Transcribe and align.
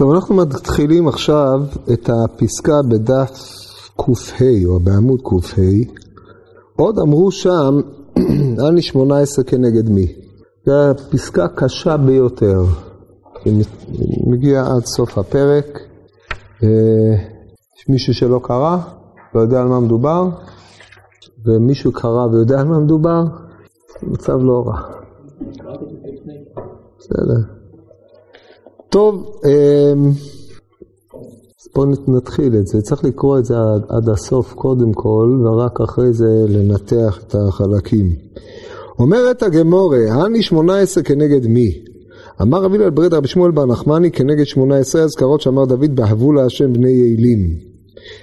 טוב, 0.00 0.12
אנחנו 0.12 0.34
מתחילים 0.34 1.08
עכשיו 1.08 1.60
את 1.92 2.10
הפסקה 2.10 2.72
בדף 2.90 3.30
קה, 3.96 4.44
או 4.66 4.80
בעמוד 4.80 5.20
קה. 5.22 5.60
עוד 6.76 6.98
אמרו 6.98 7.30
שם, 7.30 7.80
אני 8.68 8.82
18 8.82 9.44
כנגד 9.44 9.88
מי. 9.88 10.06
זו 10.66 10.72
פסקה 11.10 11.48
קשה 11.48 11.96
ביותר. 11.96 12.62
היא 13.44 13.64
מגיעה 14.26 14.76
עד 14.76 14.84
סוף 14.84 15.18
הפרק. 15.18 15.66
אה, 16.62 16.68
יש 17.76 17.88
מישהו 17.88 18.14
שלא 18.14 18.40
קרא, 18.42 18.76
לא 19.34 19.40
יודע 19.40 19.60
על 19.60 19.68
מה 19.68 19.80
מדובר, 19.80 20.28
ומישהו 21.46 21.92
קרא 21.92 22.26
ויודע 22.26 22.60
על 22.60 22.66
מה 22.66 22.78
מדובר, 22.78 23.22
מצב 24.02 24.36
לא 24.42 24.64
רע. 24.66 24.80
בסדר. 26.98 27.59
טוב, 28.90 29.40
אמ, 29.44 30.10
בואו 31.74 31.86
נתחיל 32.08 32.56
את 32.56 32.66
זה. 32.66 32.82
צריך 32.82 33.04
לקרוא 33.04 33.38
את 33.38 33.44
זה 33.44 33.54
עד, 33.88 34.08
הסוף 34.08 34.52
קודם 34.52 34.92
כל, 34.92 35.40
ורק 35.44 35.80
אחרי 35.80 36.12
זה 36.12 36.44
לנתח 36.48 37.18
את 37.26 37.34
החלקים. 37.34 38.12
אומרת 38.98 39.42
הגמורה, 39.42 39.98
הני 40.10 40.42
שמונה 40.42 40.78
עשרה 40.78 41.04
כנגד 41.04 41.46
מי? 41.46 41.72
אמר 42.42 42.62
רבי 42.62 42.78
אל 42.78 42.90
ברד 42.90 43.14
רבי 43.14 43.28
שמואל 43.28 43.50
בר 43.50 43.66
נחמני 43.66 44.10
כנגד 44.10 44.44
שמונה 44.44 44.76
עשרה 44.76 45.02
אזכרות 45.02 45.40
שאמר 45.40 45.64
דוד 45.64 45.94
בהבו 45.96 46.32
להשם 46.32 46.72
בני 46.72 46.90
יעילים. 46.90 47.56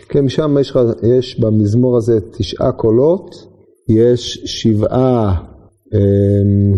כן, 0.09 0.29
שם 0.29 0.57
יש, 0.61 0.73
יש 1.03 1.39
במזמור 1.39 1.97
הזה 1.97 2.19
תשעה 2.37 2.71
קולות, 2.71 3.35
יש 3.89 4.41
שבעה, 4.45 5.35
אמ, 5.93 6.73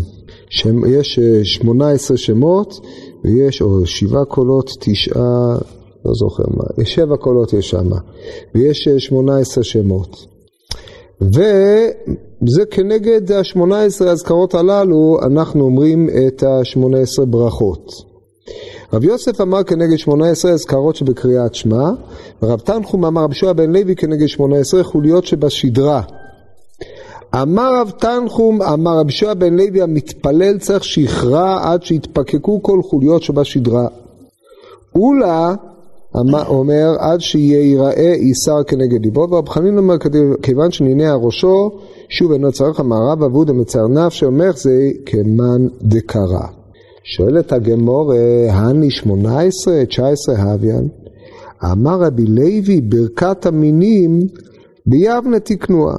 שם, 0.49 0.85
יש 0.93 1.19
אה, 1.19 1.45
שמונה 1.45 1.89
עשרה 1.89 2.17
שמות, 2.17 2.79
ויש, 3.23 3.61
או 3.61 3.85
שבעה 3.85 4.25
קולות, 4.25 4.71
תשעה, 4.79 5.57
לא 6.05 6.13
זוכר 6.13 6.43
מה, 6.49 6.85
שבע 6.85 7.17
קולות 7.17 7.53
יש 7.53 7.69
שם, 7.69 7.89
ויש 8.55 8.87
אה, 8.87 8.99
שמונה 8.99 9.37
עשרה 9.37 9.63
שמות. 9.63 10.25
וזה 11.21 12.65
כנגד 12.71 13.31
השמונה 13.31 13.81
עשרה 13.81 14.11
אזכרות 14.11 14.55
הללו, 14.55 15.17
אנחנו 15.23 15.63
אומרים 15.63 16.09
את 16.27 16.43
השמונה 16.43 16.97
עשרה 16.97 17.25
ברכות. 17.25 17.91
רב 18.93 19.03
יוסף 19.03 19.41
אמר 19.41 19.63
כנגד 19.63 19.97
שמונה 19.97 20.29
עשרה 20.29 20.51
אזכרות 20.51 20.95
שבקריאת 20.95 21.55
שמע, 21.55 21.89
ורב 22.43 22.59
תנחום 22.59 23.05
אמר 23.05 23.23
רב 23.23 23.33
שועה 23.33 23.53
בן 23.53 23.71
לוי 23.71 23.95
כנגד 23.95 24.27
שמונה 24.27 24.57
עשרה 24.57 24.83
חוליות 24.83 25.25
שבשדרה. 25.25 26.01
אמר 27.35 27.81
רב 27.81 27.91
תנחום, 27.99 28.61
אמר 28.61 28.99
רב 28.99 29.09
שועה 29.09 29.33
בן 29.33 29.53
לוי 29.53 29.81
המתפלל 29.81 30.57
צריך 30.57 30.83
שיכרע 30.83 31.71
עד 31.71 31.83
שיתפקקו 31.83 32.63
כל 32.63 32.81
חוליות 32.83 33.23
שבשדרה. 33.23 33.87
אולה 34.95 35.55
אומר 36.47 36.95
עד 36.99 37.19
שייראה 37.19 38.13
איסר 38.13 38.63
כנגד 38.67 39.05
ליבו, 39.05 39.27
ורב 39.31 39.49
חנין 39.49 39.77
אומר 39.77 39.95
כיוון 40.41 40.71
שנינע 40.71 41.15
ראשו 41.15 41.71
שוב 42.09 42.31
אינו 42.31 42.51
צריך 42.51 42.79
המערב 42.79 43.23
אבוד 43.23 43.49
המצר 43.49 43.87
נפשי 43.87 44.25
אומר 44.25 44.51
זה 44.55 44.89
כמן 45.05 45.67
דקרא. 45.81 46.47
שואלת 47.03 47.53
הגמור, 47.53 48.13
הני 48.49 48.89
שמונה 48.89 49.41
עשרה, 49.41 49.85
תשע 49.85 50.07
עשרה 50.07 50.51
הוויין. 50.51 50.87
אמר 51.71 52.01
רבי 52.01 52.25
לוי 52.25 52.81
ברכת 52.81 53.45
המינים 53.45 54.19
ביבנה 54.85 55.39
תקנוה. 55.39 55.95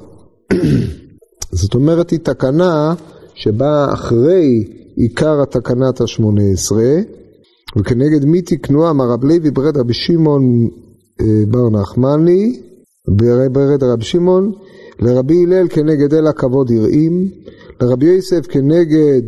זאת 1.52 1.74
אומרת, 1.74 2.10
היא 2.10 2.18
תקנה 2.18 2.94
שבאה 3.34 3.92
אחרי 3.92 4.64
עיקר 4.96 5.42
התקנת 5.42 6.00
השמונה 6.00 6.42
עשרה, 6.52 6.94
וכנגד 7.78 8.24
מי 8.24 8.42
תקנו 8.42 8.90
אמר 8.90 9.04
רב 9.04 9.24
לוי 9.24 9.50
ברד 9.50 9.76
רבי 9.76 9.94
שמעון 9.94 10.68
אה, 11.20 11.26
בר 11.48 11.70
נחמני, 11.70 12.60
ברד 13.52 13.84
רבי 13.84 14.04
שמעון, 14.04 14.52
לרבי 14.98 15.44
הלל 15.44 15.68
כנגד 15.68 16.14
אל 16.14 16.26
הכבוד 16.26 16.70
יראים, 16.70 17.28
לרבי 17.80 18.06
יוסף 18.06 18.46
כנגד 18.46 19.22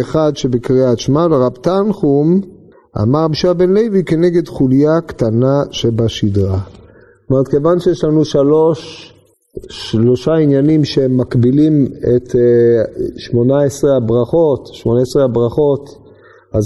אחד 0.00 0.36
שבקריאת 0.36 0.98
שמע, 0.98 1.28
לרב 1.28 1.52
תנחום 1.52 2.40
אמר 3.02 3.24
רבי 3.24 3.34
שעה 3.34 3.54
בן 3.54 3.70
לוי 3.70 4.04
כנגד 4.04 4.48
חוליה 4.48 5.00
קטנה 5.06 5.62
שבשדרה. 5.70 6.58
זאת 6.58 7.30
אומרת, 7.30 7.48
כיוון 7.48 7.80
שיש 7.80 8.04
לנו 8.04 8.24
שלוש 8.24 9.12
שלושה 9.68 10.32
עניינים 10.32 10.84
שמקבילים 10.84 11.86
את 12.16 12.34
18 13.16 13.90
אה, 13.90 13.96
הברכות, 13.96 14.66
18 14.72 15.24
הברכות, 15.24 15.88
אז 16.52 16.64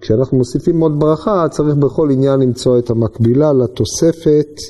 כשאנחנו 0.00 0.38
מוסיפים 0.38 0.80
עוד 0.80 1.00
ברכה, 1.00 1.46
צריך 1.50 1.74
בכל 1.74 2.10
עניין 2.10 2.40
למצוא 2.40 2.78
את 2.78 2.90
המקבילה 2.90 3.52
לתוספת, 3.52 4.60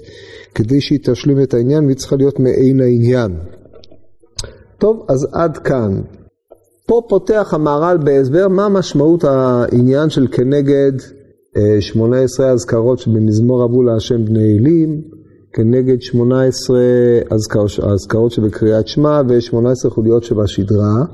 כדי 0.54 0.80
שהיא 0.80 0.98
תשלים 1.04 1.42
את 1.42 1.54
העניין, 1.54 1.84
והיא 1.84 1.96
צריכה 1.96 2.16
להיות 2.16 2.40
מעין 2.40 2.80
העניין. 2.80 3.36
טוב, 4.78 5.06
אז 5.08 5.28
עד 5.32 5.58
כאן. 5.58 6.00
פה 6.86 7.00
פותח 7.08 7.54
המהר"ל 7.54 7.98
בהסבר 8.04 8.48
מה 8.48 8.68
משמעות 8.68 9.24
העניין 9.24 10.10
של 10.10 10.26
כנגד 10.32 10.92
18 11.80 12.46
אה, 12.46 12.52
אזכרות 12.52 12.98
שבמזמור 12.98 13.64
אבו 13.64 13.82
להשם 13.82 14.24
בני 14.24 14.58
אלים. 14.58 15.19
כנגד 15.52 16.00
18 16.00 16.78
אזכרות 17.92 18.30
שבקריאת 18.30 18.88
שמע 18.88 19.20
ו-18 19.28 19.90
חוליות 19.90 20.24
שבשדרה. 20.24 21.04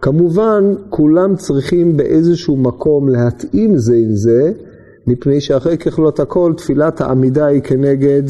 כמובן, 0.00 0.74
כולם 0.88 1.36
צריכים 1.36 1.96
באיזשהו 1.96 2.56
מקום 2.56 3.08
להתאים 3.08 3.76
זה 3.76 3.94
עם 3.94 4.14
זה, 4.14 4.52
מפני 5.06 5.40
שאחרי 5.40 5.78
ככלות 5.78 6.20
הכל, 6.20 6.52
תפילת 6.56 7.00
העמידה 7.00 7.46
היא 7.46 7.62
כנגד 7.62 8.22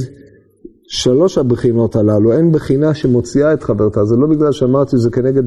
שלוש 0.89 1.39
הבחינות 1.39 1.97
הללו. 1.97 2.33
אין 2.33 2.53
בחינה 2.53 2.95
שמוציאה 2.95 3.53
את 3.53 3.63
חברתה. 3.63 4.05
זה 4.05 4.17
לא 4.17 4.27
בגלל 4.27 4.53
שאמרתי 4.53 4.91
שזה 4.91 5.11
כנגד 5.11 5.43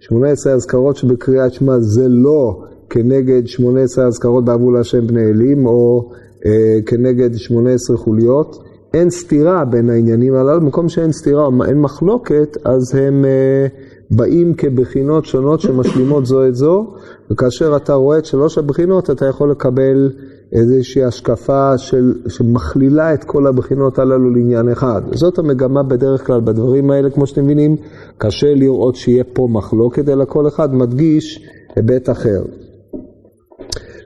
18 0.00 0.52
אזכרות 0.52 0.96
שבקריאת 0.96 1.52
שמע, 1.52 1.78
זה 1.80 2.08
לא 2.08 2.62
כנגד 2.90 3.46
18 3.46 4.06
אזכרות 4.06 4.44
בעבור 4.44 4.72
להשם 4.72 5.06
בני 5.06 5.24
אלים, 5.24 5.66
או 5.66 6.10
אה, 6.46 6.78
כנגד 6.86 7.36
18 7.36 7.96
חוליות. 7.96 8.65
אין 8.94 9.10
סתירה 9.10 9.64
בין 9.64 9.90
העניינים 9.90 10.34
הללו, 10.34 10.60
במקום 10.60 10.88
שאין 10.88 11.12
סתירה 11.12 11.48
אין 11.68 11.80
מחלוקת, 11.80 12.56
אז 12.64 12.94
הם 12.94 13.24
אה, 13.24 13.66
באים 14.10 14.54
כבחינות 14.54 15.24
שונות 15.24 15.60
שמשלימות 15.60 16.26
זו 16.26 16.46
את 16.46 16.54
זו, 16.54 16.94
וכאשר 17.30 17.76
אתה 17.76 17.94
רואה 17.94 18.18
את 18.18 18.24
שלוש 18.24 18.58
הבחינות, 18.58 19.10
אתה 19.10 19.26
יכול 19.26 19.50
לקבל 19.50 20.10
איזושהי 20.52 21.04
השקפה 21.04 21.78
של, 21.78 22.14
שמכלילה 22.28 23.14
את 23.14 23.24
כל 23.24 23.46
הבחינות 23.46 23.98
הללו 23.98 24.30
לעניין 24.30 24.68
אחד. 24.68 25.02
זאת 25.12 25.38
המגמה 25.38 25.82
בדרך 25.82 26.26
כלל 26.26 26.40
בדברים 26.40 26.90
האלה, 26.90 27.10
כמו 27.10 27.26
שאתם 27.26 27.44
מבינים, 27.44 27.76
קשה 28.18 28.54
לראות 28.54 28.96
שיהיה 28.96 29.24
פה 29.24 29.48
מחלוקת, 29.50 30.08
אלא 30.08 30.24
כל 30.24 30.48
אחד 30.48 30.74
מדגיש 30.74 31.48
היבט 31.76 32.10
אחר. 32.10 32.42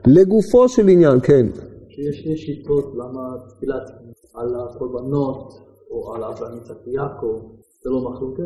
לגופו 0.07 0.69
של 0.69 0.87
עניין, 0.87 1.19
כן. 1.23 1.47
שיש 1.89 2.19
שתי 2.19 2.37
שיטות 2.37 2.93
למה 2.95 3.21
תפילת 3.49 4.10
על 4.33 4.55
הקורבנות 4.55 5.53
או 5.91 6.13
על 6.15 6.23
אברהם 6.23 6.57
יצחק 6.57 6.87
ויעקב, 6.87 7.41
זה 7.83 7.89
לא 7.89 8.11
מחלוקת? 8.11 8.43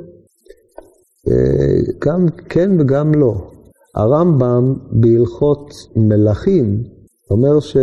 אה, 1.28 1.94
גם 2.00 2.28
כן 2.50 2.82
וגם 2.82 3.12
לא. 3.16 3.34
הרמב"ם 3.96 4.74
בהלכות 4.92 5.70
מלכים 5.96 6.84
אומר 7.32 7.60
ש... 7.60 7.78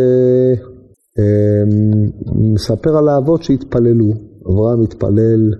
אה, 1.19 1.65
מספר 2.55 2.97
על 2.97 3.09
האבות 3.09 3.43
שהתפללו. 3.43 4.13
אברהם 4.51 4.83
התפלל 4.83 5.53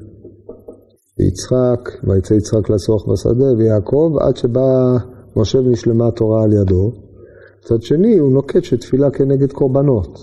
ויצחק, 1.19 1.91
ויצא 2.05 2.35
יצחק 2.35 2.71
לסוח 2.71 3.09
בשדה, 3.09 3.53
ויעקב, 3.59 4.17
עד 4.21 4.37
שבא 4.37 4.97
משה 5.37 5.59
ונשלמה 5.59 6.09
התורה 6.09 6.43
על 6.43 6.53
ידו. 6.53 6.93
מצד 7.65 7.83
שני, 7.83 8.19
הוא 8.19 8.33
נוקט 8.33 8.65
שתפילה 8.65 9.11
כנגד 9.11 9.53
קורבנות. 9.53 10.19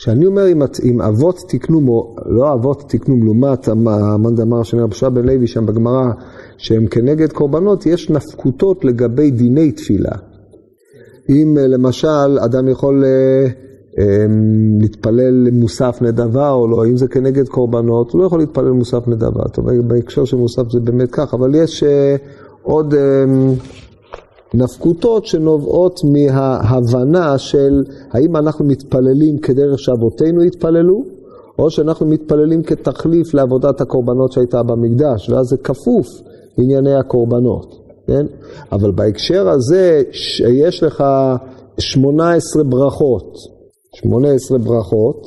כשאני 0.00 0.26
אומר 0.26 0.52
אם, 0.52 0.62
אם 0.84 1.02
אבות 1.02 1.38
תקנו, 1.48 1.80
לא 2.26 2.54
אבות 2.54 2.84
תקנו 2.88 3.16
לעומת 3.24 3.68
המאן 3.68 4.34
דאמר 4.34 4.62
של 4.62 4.78
רב 4.78 5.14
בן 5.14 5.26
לוי 5.26 5.46
שם 5.46 5.66
בגמרא, 5.66 6.10
שהם 6.58 6.86
כנגד 6.86 7.32
קורבנות, 7.32 7.86
יש 7.86 8.10
נפקותות 8.10 8.84
לגבי 8.84 9.30
דיני 9.30 9.72
תפילה. 9.72 10.12
אם 11.28 11.58
אה, 11.58 11.66
למשל 11.66 12.38
אדם 12.44 12.68
יכול 12.68 13.04
אה, 13.04 13.46
אה, 13.98 14.26
להתפלל 14.80 15.50
מוסף 15.52 15.98
נדבה 16.02 16.50
או 16.50 16.68
לא, 16.68 16.86
אם 16.86 16.96
זה 16.96 17.08
כנגד 17.08 17.48
קורבנות, 17.48 18.12
הוא 18.12 18.20
לא 18.20 18.26
יכול 18.26 18.38
להתפלל 18.38 18.70
מוסף 18.70 19.08
נדבה. 19.08 19.42
טוב, 19.52 19.70
בהקשר 19.70 20.24
של 20.24 20.36
מוסף 20.36 20.70
זה 20.70 20.80
באמת 20.80 21.10
כך, 21.12 21.34
אבל 21.34 21.54
יש 21.54 21.84
עוד... 22.62 22.94
נפקותות 24.54 25.26
שנובעות 25.26 26.00
מההבנה 26.04 27.38
של 27.38 27.82
האם 28.10 28.36
אנחנו 28.36 28.64
מתפללים 28.64 29.38
כדרך 29.38 29.78
שאבותינו 29.78 30.42
התפללו, 30.42 31.04
או 31.58 31.70
שאנחנו 31.70 32.06
מתפללים 32.06 32.62
כתחליף 32.62 33.34
לעבודת 33.34 33.80
הקורבנות 33.80 34.32
שהייתה 34.32 34.62
במקדש, 34.62 35.30
ואז 35.30 35.46
זה 35.46 35.56
כפוף 35.56 36.06
לענייני 36.58 36.94
הקורבנות, 36.94 37.74
כן? 38.06 38.26
אבל 38.72 38.90
בהקשר 38.90 39.48
הזה 39.48 40.02
שיש 40.12 40.82
לך 40.82 41.04
18 41.78 42.64
ברכות, 42.64 43.34
18 43.94 44.58
ברכות 44.58 45.26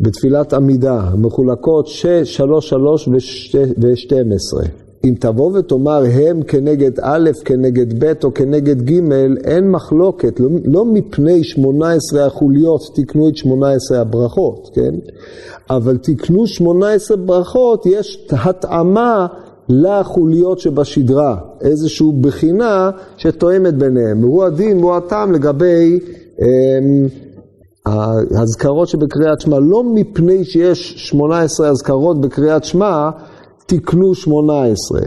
בתפילת 0.00 0.52
עמידה, 0.52 1.10
מחולקות 1.18 1.86
6, 1.86 2.36
3, 2.36 2.68
3 2.68 3.08
ו-12. 3.08 4.85
אם 5.08 5.14
תבוא 5.20 5.58
ותאמר 5.58 6.04
הם 6.12 6.42
כנגד 6.42 7.00
א', 7.02 7.30
כנגד 7.44 8.04
ב' 8.04 8.12
או 8.24 8.34
כנגד 8.34 8.82
ג', 8.82 9.12
אין 9.44 9.70
מחלוקת, 9.70 10.40
לא, 10.40 10.48
לא 10.64 10.84
מפני 10.84 11.44
18 11.44 12.26
החוליות 12.26 12.80
תקנו 12.94 13.28
את 13.28 13.36
18 13.36 14.00
הברכות, 14.00 14.70
כן? 14.74 14.94
אבל 15.70 15.96
תקנו 15.96 16.46
18 16.46 17.16
ברכות, 17.16 17.86
יש 17.86 18.26
התאמה 18.32 19.26
לחוליות 19.68 20.58
שבשדרה, 20.58 21.36
איזושהי 21.60 22.06
בחינה 22.20 22.90
שתואמת 23.16 23.74
ביניהם. 23.74 24.24
והוא 24.24 24.44
הדין 24.44 24.78
והוא 24.78 24.94
הטעם 24.94 25.32
לגבי 25.32 25.98
אה, 26.42 26.46
האזכרות 28.38 28.88
שבקריאת 28.88 29.40
שמע, 29.40 29.58
לא 29.58 29.84
מפני 29.84 30.44
שיש 30.44 31.08
18 31.08 31.68
אזכרות 31.68 32.20
בקריאת 32.20 32.64
שמע, 32.64 33.10
תקנו 33.66 34.14
18, 34.14 35.00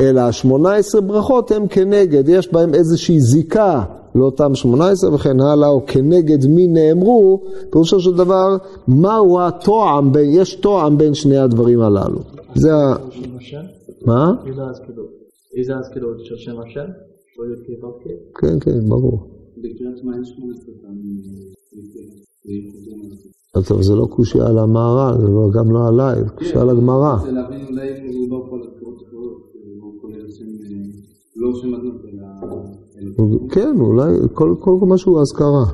אלא 0.00 0.20
ה-18 0.20 1.00
ברכות 1.00 1.50
הם 1.50 1.68
כנגד, 1.68 2.28
יש 2.28 2.52
בהם 2.52 2.74
איזושהי 2.74 3.20
זיקה 3.20 3.84
לאותם 4.14 4.54
18 4.54 5.14
וכן 5.14 5.40
הלאה, 5.40 5.68
או 5.68 5.86
כנגד 5.86 6.46
מי 6.46 6.66
נאמרו, 6.66 7.42
פירושו 7.70 8.00
של 8.00 8.16
דבר, 8.16 8.56
מהו 8.88 9.40
התואם, 9.40 10.12
יש 10.24 10.54
תואם 10.54 10.98
בין 10.98 11.14
שני 11.14 11.38
הדברים 11.38 11.80
הללו. 11.80 12.20
זה 12.54 12.74
ה... 12.74 12.96
מה? 14.06 14.32
איזה 15.56 15.76
אזכרות 15.76 16.24
של 16.24 16.36
שם 16.36 16.60
השם? 16.60 16.90
כן, 18.40 18.58
כן, 18.60 18.88
ברור. 18.88 19.18
בקריאת 23.56 23.66
שמע 23.66 23.80
יש 23.80 23.82
18 23.82 23.82
פעמים. 23.82 23.82
טוב, 23.82 23.82
זה 23.82 23.94
לא 23.94 24.06
קושייה 24.06 24.46
על 24.46 24.58
המהר"ל, 24.58 25.20
זה 25.20 25.28
לא, 25.28 25.50
גם 25.50 25.72
לא 25.72 25.88
עליי, 25.88 26.24
זה 26.24 26.30
קושייה 26.30 26.60
על 26.60 26.70
הגמרא. 26.70 27.16
אולי 27.16 27.32
לא 31.36 31.54
שם, 31.54 31.68
לא 31.70 31.78
כן, 33.50 33.76
אולי 33.80 34.12
כל 34.34 34.78
מה 34.86 34.98
שהוא 34.98 35.20
אזכרה. 35.20 35.64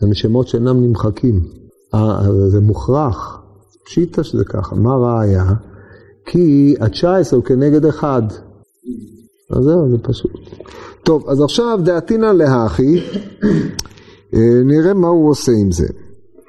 זה 0.00 0.06
משמות 0.06 0.48
שאינם 0.48 0.84
נמחקים. 0.84 1.40
זה 2.48 2.60
מוכרח, 2.60 3.42
פשיטא 3.84 4.22
שזה 4.22 4.44
ככה. 4.44 4.76
מה 4.76 4.96
ראיה? 4.96 5.44
כי 6.26 6.74
ה-19 6.80 7.36
הוא 7.36 7.44
כנגד 7.44 7.84
אחד. 7.84 8.22
אז 9.50 9.64
זהו, 9.64 9.90
זה 9.90 9.98
פשוט. 9.98 10.30
טוב, 11.02 11.28
אז 11.28 11.40
עכשיו 11.40 11.80
דעתינא 11.84 12.26
להכי, 12.26 13.00
נראה 14.64 14.94
מה 14.94 15.08
הוא 15.08 15.30
עושה 15.30 15.52
עם 15.52 15.72
זה. 15.72 15.86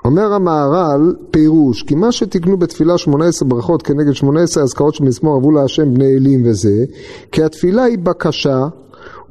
אומר 0.05 0.33
המהר"ל, 0.33 1.15
פירוש, 1.31 1.83
כי 1.83 1.95
מה 1.95 2.11
שתקנו 2.11 2.57
בתפילה 2.57 2.97
18 2.97 3.49
ברכות 3.49 3.81
כנגד 3.81 4.13
18 4.13 4.63
אזכרות 4.63 4.95
של 4.95 5.03
מזמור 5.03 5.37
אבו 5.37 5.51
להשם 5.51 5.93
בני 5.93 6.17
אלים 6.17 6.43
וזה, 6.45 6.85
כי 7.31 7.43
התפילה 7.43 7.83
היא 7.83 7.97
בקשה 7.97 8.67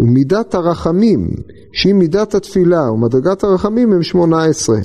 ומידת 0.01 0.55
הרחמים, 0.55 1.31
שהיא 1.73 1.95
מידת 1.95 2.35
התפילה 2.35 2.91
ומדרגת 2.93 3.45
הרחמים 3.45 3.93
הם 3.93 4.03
18. 4.03 4.79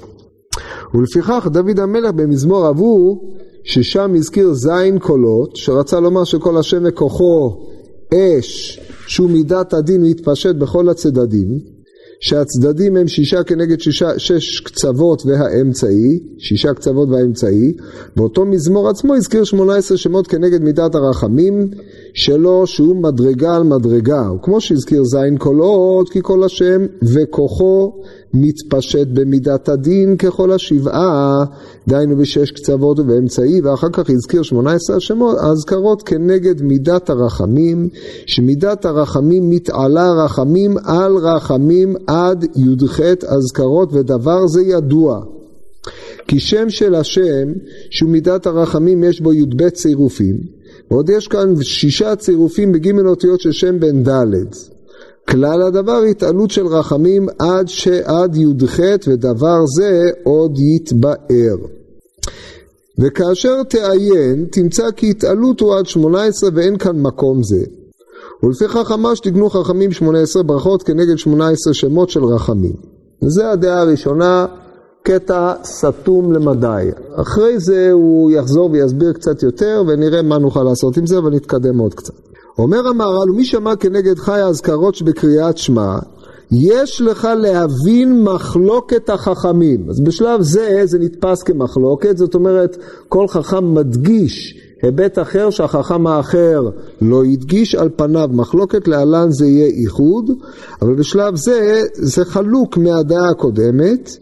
ולפיכך 0.94 1.48
דוד 1.52 1.80
המלך 1.80 2.12
במזמור 2.12 2.70
אבו, 2.70 3.22
ששם 3.64 4.14
הזכיר 4.16 4.54
זין 4.54 5.00
קולות, 5.00 5.56
שרצה 5.56 6.00
לומר 6.00 6.24
שכל 6.24 6.58
השם 6.58 6.84
וכוחו 6.86 7.66
אש, 8.14 8.80
שהוא 9.08 9.30
מידת 9.30 9.74
הדין 9.74 10.02
מתפשט 10.04 10.56
בכל 10.56 10.90
הצדדים, 10.90 11.60
שהצדדים 12.24 12.98
הם 12.98 13.08
שישה 13.08 13.44
כנגד 13.44 13.82
שישה, 13.82 14.20
שש 14.20 14.60
קצוות 14.60 15.24
והאמצעי, 15.26 16.20
שישה 16.38 16.74
קצוות 16.74 17.10
והאמצעי, 17.10 17.74
באותו 18.16 18.46
מזמור 18.46 18.90
עצמו 18.90 19.16
הזכיר 19.16 19.44
שמונה 19.44 19.76
עשרה 19.76 19.98
שמות 19.98 20.28
כנגד 20.28 20.62
מידת 20.62 20.96
הרחמים 20.96 21.70
שלו, 22.14 22.68
שהוא 22.68 22.96
מדרגה 22.96 23.56
על 23.56 23.64
מדרגה, 23.64 24.32
וכמו 24.36 24.62
שהזכיר 24.62 25.04
זין 25.04 25.38
אות 25.46 26.10
כי 26.10 26.20
כל 26.22 26.44
השם, 26.44 26.86
וכוחו 27.02 28.04
מתפשט 28.34 29.08
במידת 29.14 29.70
הדין 29.70 30.18
ככל 30.18 30.52
השבעה, 30.52 31.46
דהיינו 31.88 32.18
בשש 32.18 32.52
קצוות 32.52 33.00
ובאמצעי, 33.00 33.62
ואחר 33.62 33.88
כך 33.94 34.10
הזכיר 34.10 34.42
שמונה 34.42 34.74
עשרה 34.74 34.96
השמות, 34.96 35.38
האזכרות 35.40 36.04
כנגד 36.04 36.62
מידת 36.62 37.10
הרחמים, 37.10 37.90
שמידת 38.26 38.86
הרחמים 38.86 39.50
מתעלה 39.50 40.12
רחמים 40.26 40.78
על 40.84 41.18
רחמים 41.18 41.96
עד 42.08 42.46
י"ח 42.56 43.00
אזכרות, 43.28 43.90
ודבר 43.94 44.48
זה 44.48 44.62
ידוע. 44.62 45.22
כי 46.28 46.40
שם 46.40 46.70
של 46.70 46.96
השם, 46.96 47.54
שהוא 47.90 48.10
מידת 48.10 48.48
הרחמים, 48.48 49.04
יש 49.04 49.22
בו 49.22 49.34
י"ב 49.34 49.70
צירופים, 49.70 50.38
ועוד 50.92 51.10
יש 51.10 51.28
כאן 51.28 51.54
שישה 51.62 52.16
צירופים 52.16 52.72
בג' 52.72 53.08
אותיות 53.08 53.42
של 53.42 53.52
שם 53.52 53.80
בן 53.80 54.04
ד'. 54.04 54.36
כלל 55.30 55.62
הדבר 55.62 56.02
התעלות 56.02 56.52
של 56.52 56.68
רחמים 56.68 57.28
עד 57.40 57.68
שעד 57.68 58.36
י"ח 58.36 58.80
ודבר 59.08 59.60
זה 59.78 60.10
עוד 60.24 60.58
יתבאר. 60.76 61.56
וכאשר 63.00 63.64
תעיין 63.64 64.46
תמצא 64.52 64.92
כי 64.92 65.10
התעלות 65.10 65.60
הוא 65.60 65.76
עד 65.76 65.86
שמונה 65.86 66.24
עשרה 66.24 66.50
ואין 66.54 66.78
כאן 66.78 67.02
מקום 67.02 67.44
זה. 67.44 67.64
ולפיכך 68.44 68.92
אמר 68.94 69.16
שתגנו 69.16 69.50
חכמים 69.50 69.92
שמונה 69.92 70.20
עשרה 70.20 70.44
ברכות 70.44 70.84
כנגד 70.84 71.18
שמונה 71.18 71.50
עשרה 71.50 71.74
שמות 71.74 72.10
של 72.10 72.24
רחמים. 72.24 72.74
זה 73.22 73.52
הדעה 73.52 73.82
הראשונה, 73.82 74.46
קטע 75.04 75.54
סתום 75.64 76.34
למדי. 76.34 76.90
אחרי 77.16 77.60
זה 77.60 77.92
הוא 77.92 78.32
יחזור 78.32 78.72
ויסביר 78.72 79.14
קצת 79.14 79.44
יותר 79.44 79.84
ונראה 79.88 80.22
מה 80.22 80.38
נוכל 80.38 80.64
לעשות 80.64 80.98
עם 80.98 81.06
זה 81.06 81.20
ונתקדם 81.20 81.78
עוד 81.78 81.94
קצת. 81.94 82.33
אומר 82.58 82.88
המהר"ל, 82.88 83.32
ומי 83.32 83.46
שמע 83.46 83.76
כנגד 83.76 84.18
חי 84.18 84.40
האזכרות 84.40 84.96
שבקריאת 84.96 85.58
שמע, 85.58 85.98
יש 86.52 87.02
לך 87.02 87.28
להבין 87.38 88.24
מחלוקת 88.24 89.10
החכמים. 89.10 89.90
אז 89.90 90.00
בשלב 90.00 90.42
זה 90.42 90.82
זה 90.84 91.00
נתפס 91.00 91.44
כמחלוקת, 91.44 92.18
זאת 92.18 92.36
אומרת 92.36 92.78
כל 93.10 93.28
חכם 93.28 93.74
מדגיש 93.74 94.58
היבט 94.82 95.20
אחר 95.20 95.50
שהחכם 95.50 96.08
האחר 96.08 96.70
לא 97.02 97.26
ידגיש 97.26 97.76
על 97.76 97.90
פניו 97.96 98.30
מחלוקת, 98.32 98.88
להלן 98.88 99.32
זה 99.32 99.46
יהיה 99.46 99.66
איחוד, 99.66 100.32
אבל 100.82 100.96
בשלב 100.96 101.36
זה 101.36 101.82
זה 101.94 102.26
חלוק 102.26 102.78
מהדעה 102.78 103.30
הקודמת, 103.30 104.18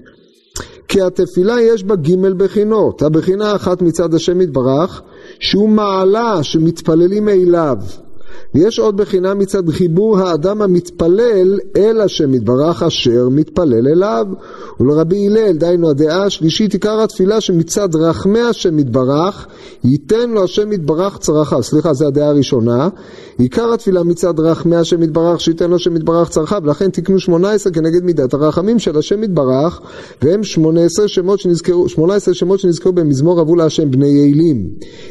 כי 0.87 1.01
התפילה 1.01 1.61
יש 1.61 1.83
בה 1.83 1.95
ג' 1.95 2.33
בחינות, 2.37 3.01
הבחינה 3.01 3.51
האחת 3.51 3.81
מצד 3.81 4.13
השם 4.13 4.41
יתברך, 4.41 5.01
שהוא 5.39 5.69
מעלה 5.69 6.43
שמתפללים 6.43 7.29
אליו. 7.29 7.77
ויש 8.55 8.79
עוד 8.79 8.97
בחינה 8.97 9.33
מצד 9.33 9.69
חיבור 9.69 10.19
האדם 10.19 10.61
המתפלל 10.61 11.59
אל 11.77 12.01
השם 12.01 12.33
יתברך 12.33 12.83
אשר 12.83 13.29
מתפלל 13.29 13.87
אליו. 13.87 14.27
ולרבי 14.79 15.27
הלל, 15.27 15.57
דהיינו 15.57 15.89
הדעה 15.89 16.23
השלישית, 16.23 16.73
עיקר 16.73 17.01
התפילה 17.01 17.41
שמצד 17.41 17.95
רחמי 17.95 18.39
השם 18.39 18.79
יתברך, 18.79 19.47
ייתן 19.83 20.29
לו 20.29 20.43
השם 20.43 20.71
יתברך 20.71 21.17
צרכיו. 21.17 21.63
סליחה, 21.63 21.93
זו 21.93 22.07
הדעה 22.07 22.27
הראשונה. 22.27 22.89
עיקר 23.37 23.73
התפילה 23.73 24.03
מצד 24.03 24.39
רחמי 24.39 24.75
השם 24.75 25.03
יתברך, 25.03 25.41
שייתן 25.41 25.69
לו 25.69 25.75
השם 25.75 25.95
יתברך 25.95 26.29
צרכיו, 26.29 26.61
ולכן 26.63 26.89
תקנו 26.89 27.19
18 27.19 27.73
כנגד 27.73 28.03
מידת 28.03 28.33
הרחמים 28.33 28.79
של 28.79 28.97
השם 28.97 29.23
יתברך, 29.23 29.81
והם 30.21 30.43
18 30.43 31.07
שמות 31.07 31.39
שנזכרו, 31.39 31.89
18 31.89 32.33
שמות 32.33 32.59
שנזכרו 32.59 32.91
במזמור 32.91 33.41
אבו 33.41 33.55
להשם 33.55 33.91
בני 33.91 34.07
יעילים. 34.07 34.67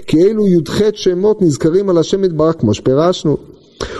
כי 0.07 0.23
אלו 0.23 0.47
י"ח 0.47 0.81
שמות 0.95 1.43
נזכרים 1.43 1.91
על 1.91 1.99
השם 1.99 2.25
יתברך 2.25 2.55
כמו 2.59 2.75
שפירשנו. 3.13 3.37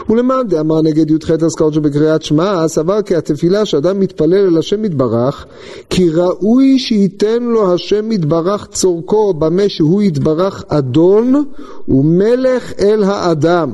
ולמאן 0.09 0.49
דאמר 0.49 0.83
נגד 0.83 1.11
י"ח 1.11 1.31
אזכרות 1.31 1.75
שבקריאת 1.75 2.23
שמע, 2.23 2.69
סבר 2.69 3.03
כי 3.03 3.17
התפילה 3.17 3.65
שאדם 3.65 4.01
מתפלל 4.01 4.47
אל 4.47 4.59
השם 4.59 4.85
יתברך, 4.85 5.47
כי 5.91 6.11
ראוי 6.11 6.79
שייתן 6.79 7.43
לו 7.43 7.75
השם 7.75 8.13
יתברך 8.13 8.67
צורכו 8.67 9.35
במה 9.35 9.69
שהוא 9.69 10.03
יתברך 10.03 10.65
אדון 10.69 11.45
ומלך 11.89 12.73
אל 12.81 13.03
האדם. 13.05 13.71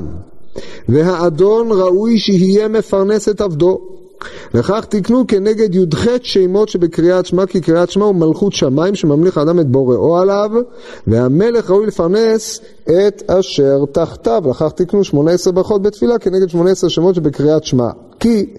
והאדון 0.89 1.71
ראוי 1.71 2.19
שיהיה 2.19 2.67
מפרנס 2.67 3.29
את 3.29 3.41
עבדו. 3.41 3.96
וכך 4.53 4.85
תקנו 4.89 5.27
כנגד 5.27 5.75
י"ח 5.75 6.05
שמות 6.21 6.69
שבקריאת 6.69 7.25
שמע, 7.25 7.45
כי 7.45 7.61
קריאת 7.61 7.89
שמע 7.89 8.05
הוא 8.05 8.15
מלכות 8.15 8.53
שמיים 8.53 8.95
שממליך 8.95 9.37
האדם 9.37 9.59
את 9.59 9.67
בוראו 9.67 10.17
עליו, 10.17 10.51
והמלך 11.07 11.69
ראוי 11.69 11.85
לפרנס 11.85 12.61
את 12.85 13.23
אשר 13.27 13.85
תחתיו. 13.91 14.43
לכך 14.49 14.71
תקנו 14.75 15.03
18 15.03 15.53
ברכות 15.53 15.81
בתפילה 15.81 16.19
כנגד 16.19 16.49
18 16.49 16.89
שמות 16.89 17.15
שבקריאת 17.15 17.63
שמע. 17.63 17.89
כי 18.19 18.53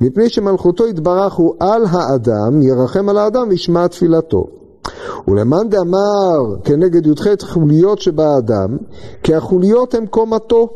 מפני 0.00 0.28
שמלכותו 0.28 0.86
יתברך 0.86 1.32
הוא 1.32 1.54
על 1.60 1.82
האדם, 1.90 2.62
ירחם 2.62 3.08
על 3.08 3.18
האדם 3.18 3.48
וישמע 3.48 3.86
תפילתו. 3.86 4.46
ולמאן 5.28 5.68
דאמר 5.68 6.56
כנגד 6.64 7.06
י"ח 7.06 7.44
חוליות 7.44 8.00
שבאדם, 8.00 8.76
כי 9.22 9.34
החוליות 9.34 9.94
הם 9.94 10.06
קומתו. 10.06 10.68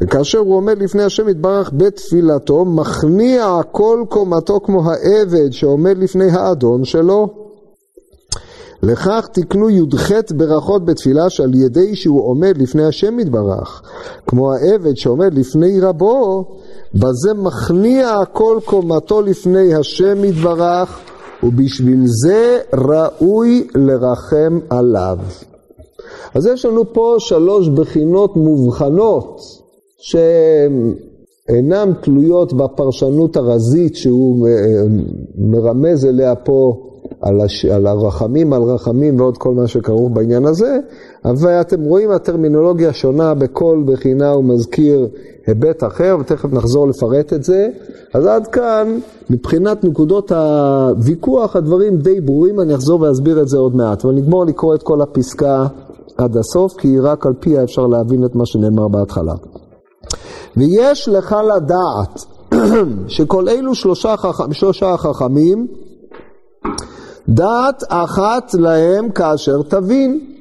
וכאשר 0.00 0.38
הוא 0.38 0.56
עומד 0.56 0.82
לפני 0.82 1.02
השם 1.02 1.28
יתברך 1.28 1.70
בתפילתו, 1.76 2.64
מכניע 2.64 3.60
כל 3.72 4.04
קומתו 4.08 4.60
כמו 4.60 4.82
העבד 4.90 5.52
שעומד 5.52 5.98
לפני 5.98 6.30
האדון 6.30 6.84
שלו. 6.84 7.46
לכך 8.82 9.28
תקנו 9.32 9.70
י"ח 9.70 10.10
ברכות 10.36 10.84
בתפילה 10.84 11.30
שעל 11.30 11.54
ידי 11.54 11.96
שהוא 11.96 12.28
עומד 12.28 12.58
לפני 12.58 12.84
השם 12.84 13.18
יתברך, 13.18 13.82
כמו 14.26 14.52
העבד 14.52 14.96
שעומד 14.96 15.34
לפני 15.34 15.80
רבו, 15.80 16.44
בזה 16.94 17.34
מכניע 17.34 18.16
כל 18.32 18.58
קומתו 18.64 19.22
לפני 19.22 19.74
השם 19.74 20.24
יתברך, 20.24 20.98
ובשביל 21.42 22.02
זה 22.06 22.58
ראוי 22.74 23.68
לרחם 23.74 24.58
עליו. 24.70 25.18
אז 26.34 26.46
יש 26.46 26.64
לנו 26.64 26.92
פה 26.92 27.14
שלוש 27.18 27.68
בחינות 27.68 28.36
מובחנות 28.36 29.40
שאינן 29.98 31.92
תלויות 32.00 32.52
בפרשנות 32.52 33.36
הרזית 33.36 33.96
שהוא 33.96 34.48
מרמז 35.38 36.04
אליה 36.04 36.34
פה 36.34 36.86
על, 37.20 37.40
הש... 37.40 37.64
על 37.64 37.86
הרחמים 37.86 38.52
על 38.52 38.62
רחמים 38.62 39.20
ועוד 39.20 39.38
כל 39.38 39.54
מה 39.54 39.66
שכרוך 39.66 40.10
בעניין 40.12 40.44
הזה, 40.44 40.78
אבל 41.24 41.60
אתם 41.60 41.82
רואים 41.82 42.10
הטרמינולוגיה 42.10 42.92
שונה 42.92 43.34
בכל 43.34 43.82
בחינה 43.86 44.30
הוא 44.30 44.44
מזכיר 44.44 45.08
היבט 45.46 45.84
אחר, 45.84 46.16
ותכף 46.20 46.52
נחזור 46.52 46.88
לפרט 46.88 47.32
את 47.32 47.44
זה. 47.44 47.68
אז 48.14 48.26
עד 48.26 48.46
כאן, 48.46 48.98
מבחינת 49.30 49.84
נקודות 49.84 50.32
הוויכוח, 50.32 51.56
הדברים 51.56 51.96
די 51.96 52.20
ברורים, 52.20 52.60
אני 52.60 52.74
אחזור 52.74 53.00
ואסביר 53.00 53.42
את 53.42 53.48
זה 53.48 53.58
עוד 53.58 53.76
מעט. 53.76 54.04
אבל 54.04 54.14
נגמור 54.14 54.44
לקרוא 54.44 54.74
את 54.74 54.82
כל 54.82 55.00
הפסקה 55.00 55.66
עד 56.18 56.36
הסוף, 56.36 56.72
כי 56.78 56.98
רק 57.00 57.26
על 57.26 57.32
פיה 57.40 57.62
אפשר 57.62 57.86
להבין 57.86 58.24
את 58.24 58.34
מה 58.34 58.46
שנאמר 58.46 58.88
בהתחלה. 58.88 59.34
ויש 60.56 61.08
לך 61.08 61.36
לדעת 61.56 62.24
שכל 63.14 63.48
אלו 63.48 63.74
שלושה, 63.74 64.16
חכ... 64.16 64.40
שלושה 64.52 64.96
חכמים, 64.96 65.66
דעת 67.28 67.82
אחת 67.88 68.54
להם 68.54 69.10
כאשר 69.10 69.62
תבין. 69.68 70.32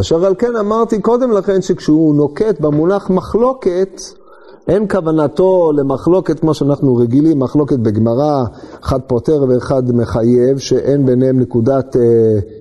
אשר 0.00 0.26
על 0.26 0.34
כן 0.34 0.56
אמרתי 0.56 1.00
קודם 1.00 1.32
לכן 1.32 1.62
שכשהוא 1.62 2.14
נוקט 2.14 2.60
במונח 2.60 3.10
מחלוקת, 3.10 4.00
אין 4.68 4.86
כוונתו 4.90 5.72
למחלוקת 5.76 6.40
כמו 6.40 6.54
שאנחנו 6.54 6.96
רגילים, 6.96 7.38
מחלוקת 7.38 7.78
בגמרא, 7.78 8.44
אחד 8.84 9.00
פותר 9.06 9.44
ואחד 9.48 9.82
מחייב, 9.94 10.58
שאין 10.58 11.06
ביניהם 11.06 11.40
נקודת 11.40 11.96
אה, 11.96 12.02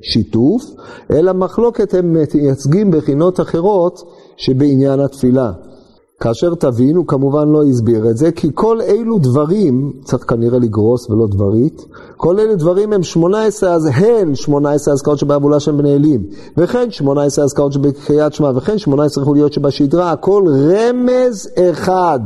שיתוף, 0.01 0.63
אלא 1.12 1.33
מחלוקת 1.33 1.93
הם 1.93 2.13
מייצגים 2.13 2.91
בחינות 2.91 3.39
אחרות 3.39 4.03
שבעניין 4.38 5.00
התפילה. 5.00 5.51
כאשר 6.24 6.56
תבין, 6.56 6.96
הוא 6.96 7.08
כמובן 7.08 7.50
לא 7.50 7.63
הסביר 7.63 8.10
את 8.10 8.18
זה, 8.18 8.32
כי 8.32 8.50
כל 8.53 8.82
אילו 8.82 9.18
דברים, 9.18 9.94
צריך 10.03 10.30
כנראה 10.30 10.60
לגרוס 10.60 11.10
ולא 11.10 11.27
דברית, 11.27 11.86
כל 12.18 12.39
אילו 12.39 12.56
דברים 12.56 12.94
הם 12.94 13.03
18, 13.03 13.74
אז 13.74 13.89
הן 13.94 14.36
18 14.36 14.94
אזכרות 14.94 15.20
שבאבולה 15.20 15.60
שהם 15.60 15.77
בני 15.77 15.96
אלים, 15.96 16.24
וכן 16.58 16.92
18 16.92 17.46
אזכרות 17.46 17.74
שבקריאת 17.74 18.34
שמע, 18.34 18.51
וכן 18.56 18.77
18 18.77 19.24
חוליות 19.25 19.53
שבשדרה, 19.53 20.12
הכל 20.12 20.44
רמז 20.48 21.50
אחד. 21.60 22.20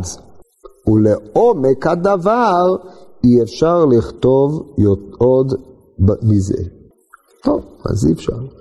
ולעומק 0.87 1.87
הדבר 1.87 2.75
אי 3.23 3.41
אפשר 3.43 3.85
לכתוב 3.85 4.73
עוד 5.17 5.53
מזה. 6.23 6.63
טוב, 7.43 7.61
אז 7.85 8.07
אי 8.07 8.13
אפשר. 8.13 8.56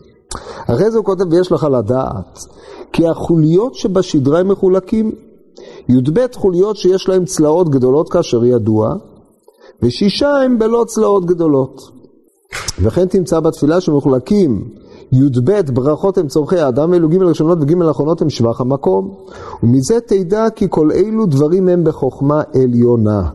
אחרי 0.66 0.90
זה 0.90 0.98
הוא 0.98 1.04
כותב, 1.04 1.24
ויש 1.30 1.52
לך 1.52 1.66
לדעת, 1.72 2.38
כי 2.92 3.08
החוליות 3.08 3.74
שבשדרה 3.74 4.40
הם 4.40 4.48
מחולקים. 4.48 5.12
י"ב 5.88 6.26
חוליות 6.34 6.76
שיש 6.76 7.08
להם 7.08 7.24
צלעות 7.24 7.68
גדולות 7.68 8.12
כאשר 8.12 8.44
ידוע, 8.44 8.94
ושישה 9.82 10.30
הם 10.30 10.58
בלא 10.58 10.84
צלעות 10.88 11.26
גדולות. 11.26 11.80
וכן 12.82 13.06
תמצא 13.06 13.40
בתפילה 13.40 13.80
שמחולקים 13.80 14.68
י"ב 15.12 15.60
ברכות 15.74 16.18
הם 16.18 16.28
צורכי 16.28 16.58
האדם, 16.58 16.90
ואלו 16.90 17.08
ג' 17.08 17.22
ראשונות 17.22 17.58
וג' 17.60 17.82
אחרונות 17.82 18.22
הם 18.22 18.30
שבח 18.30 18.60
המקום. 18.60 19.14
ומזה 19.62 20.00
תדע 20.00 20.50
כי 20.50 20.66
כל 20.70 20.92
אלו 20.92 21.26
דברים 21.26 21.68
הם 21.68 21.84
בחוכמה 21.84 22.42
עליונה. 22.54 23.28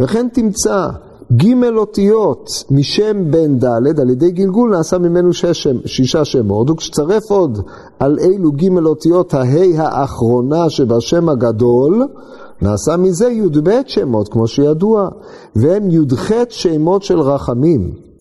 וכן 0.00 0.28
תמצא 0.28 0.88
ג' 1.36 1.64
אותיות 1.76 2.64
משם 2.70 3.30
בן 3.30 3.58
ד', 3.58 4.00
על 4.00 4.10
ידי 4.10 4.30
גלגול 4.30 4.70
נעשה 4.70 4.98
ממנו 4.98 5.32
שש, 5.32 5.66
שישה 5.86 6.24
שמות, 6.24 6.70
וכשצרף 6.70 7.30
עוד 7.30 7.58
על 7.98 8.18
אילו 8.18 8.52
ג' 8.52 8.86
אותיות 8.86 9.34
הה' 9.34 9.82
האחרונה 9.82 10.70
שבשם 10.70 11.28
הגדול, 11.28 12.06
נעשה 12.62 12.96
מזה 12.96 13.28
י"ב 13.28 13.70
שמות, 13.86 14.28
כמו 14.28 14.46
שידוע, 14.46 15.08
והם 15.56 15.90
י"ח 15.90 16.30
שמות 16.48 17.02
של 17.02 17.20
רחמים. 17.20 18.11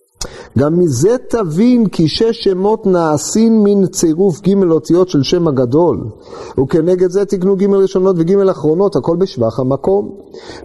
גם 0.58 0.80
מזה 0.80 1.16
תבין 1.30 1.88
כי 1.88 2.08
שש 2.08 2.44
שמות 2.44 2.86
נעשים 2.86 3.64
מן 3.64 3.88
צירוף 3.88 4.42
ג' 4.42 4.72
אותיות 4.72 5.10
של 5.10 5.24
שם 5.24 5.48
הגדול, 5.48 6.06
וכנגד 6.60 7.10
זה 7.10 7.26
תקנו 7.26 7.56
ג' 7.56 7.74
ראשונות 7.74 8.16
וג' 8.20 8.50
אחרונות, 8.50 8.96
הכל 8.96 9.16
בשבח 9.16 9.60
המקום. 9.60 10.10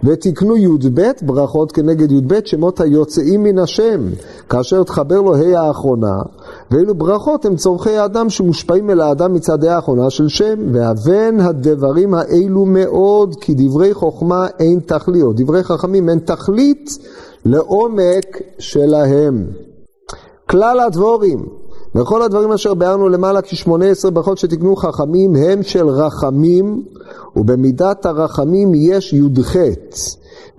ותקנו 0.03 0.57
י"ב 0.57 1.01
ברכות 1.21 1.71
כנגד 1.71 2.11
י"ב 2.11 2.39
שמות 2.45 2.81
היוצאים 2.81 3.43
מן 3.43 3.59
השם, 3.59 4.01
כאשר 4.49 4.83
תחבר 4.83 5.21
לו 5.21 5.35
ה' 5.35 5.59
האחרונה, 5.59 6.15
ואילו 6.71 6.95
ברכות 6.95 7.45
הם 7.45 7.55
צורכי 7.55 7.97
האדם 7.97 8.29
שמושפעים 8.29 8.89
אל 8.89 9.01
האדם 9.01 9.33
מצד 9.33 9.63
ה' 9.63 9.75
האחרונה 9.75 10.09
של 10.09 10.27
שם, 10.27 10.55
והבן 10.73 11.39
הדברים 11.39 12.13
האלו 12.13 12.65
מאוד, 12.65 13.35
כי 13.41 13.53
דברי 13.57 13.93
חוכמה 13.93 14.47
אין 14.59 14.79
תכלית, 14.79 15.23
או 15.23 15.33
דברי 15.33 15.63
חכמים 15.63 16.09
אין 16.09 16.19
תכלית 16.19 16.97
לעומק 17.47 18.41
שלהם. 18.59 19.47
כלל 20.49 20.79
הדבורים, 20.79 21.45
וכל 21.95 22.21
הדברים 22.21 22.51
אשר 22.51 22.73
ביארנו 22.73 23.09
למעלה 23.09 23.41
כשמונה 23.41 23.85
עשרה 23.85 24.11
ברכות 24.11 24.37
שתקנו 24.37 24.75
חכמים 24.75 25.35
הם 25.35 25.63
של 25.63 25.87
רחמים, 25.87 26.83
ובמידת 27.35 28.05
הרחמים 28.05 28.71
יש 28.75 29.13
י"ח. 29.13 29.55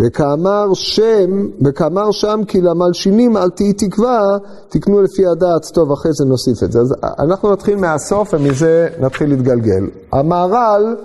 וכאמר 0.01 0.75
שם, 0.75 1.49
וכאמר 1.65 2.11
שם 2.11 2.41
כי 2.49 2.61
למלשינים 2.61 3.37
אל 3.37 3.51
תהי 3.51 3.73
תקווה, 3.73 4.39
תקנו 4.69 5.03
לפי 5.03 5.27
הדעת. 5.27 5.67
טוב, 5.75 5.93
אחרי 5.93 6.13
זה 6.13 6.25
נוסיף 6.25 6.63
את 6.63 6.73
זה. 6.73 6.81
אז 6.81 6.95
אנחנו 7.19 7.53
נתחיל 7.53 7.77
מהסוף 7.77 8.35
ומזה 8.35 8.89
נתחיל 9.01 9.29
להתגלגל. 9.29 9.87
המהר"ל 10.13 10.97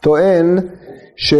טוען 0.00 0.58
ש... 1.16 1.34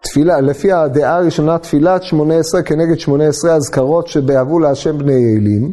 תפילה, 0.00 0.40
לפי 0.40 0.72
הדעה 0.72 1.16
הראשונה, 1.16 1.58
תפילת 1.58 2.02
שמונה 2.02 2.34
עשרה 2.34 2.62
כנגד 2.62 2.98
שמונה 2.98 3.24
עשרה 3.24 3.54
אזכרות 3.54 4.06
שבהבו 4.06 4.58
להשם 4.58 4.98
בני 4.98 5.36
אלים. 5.36 5.72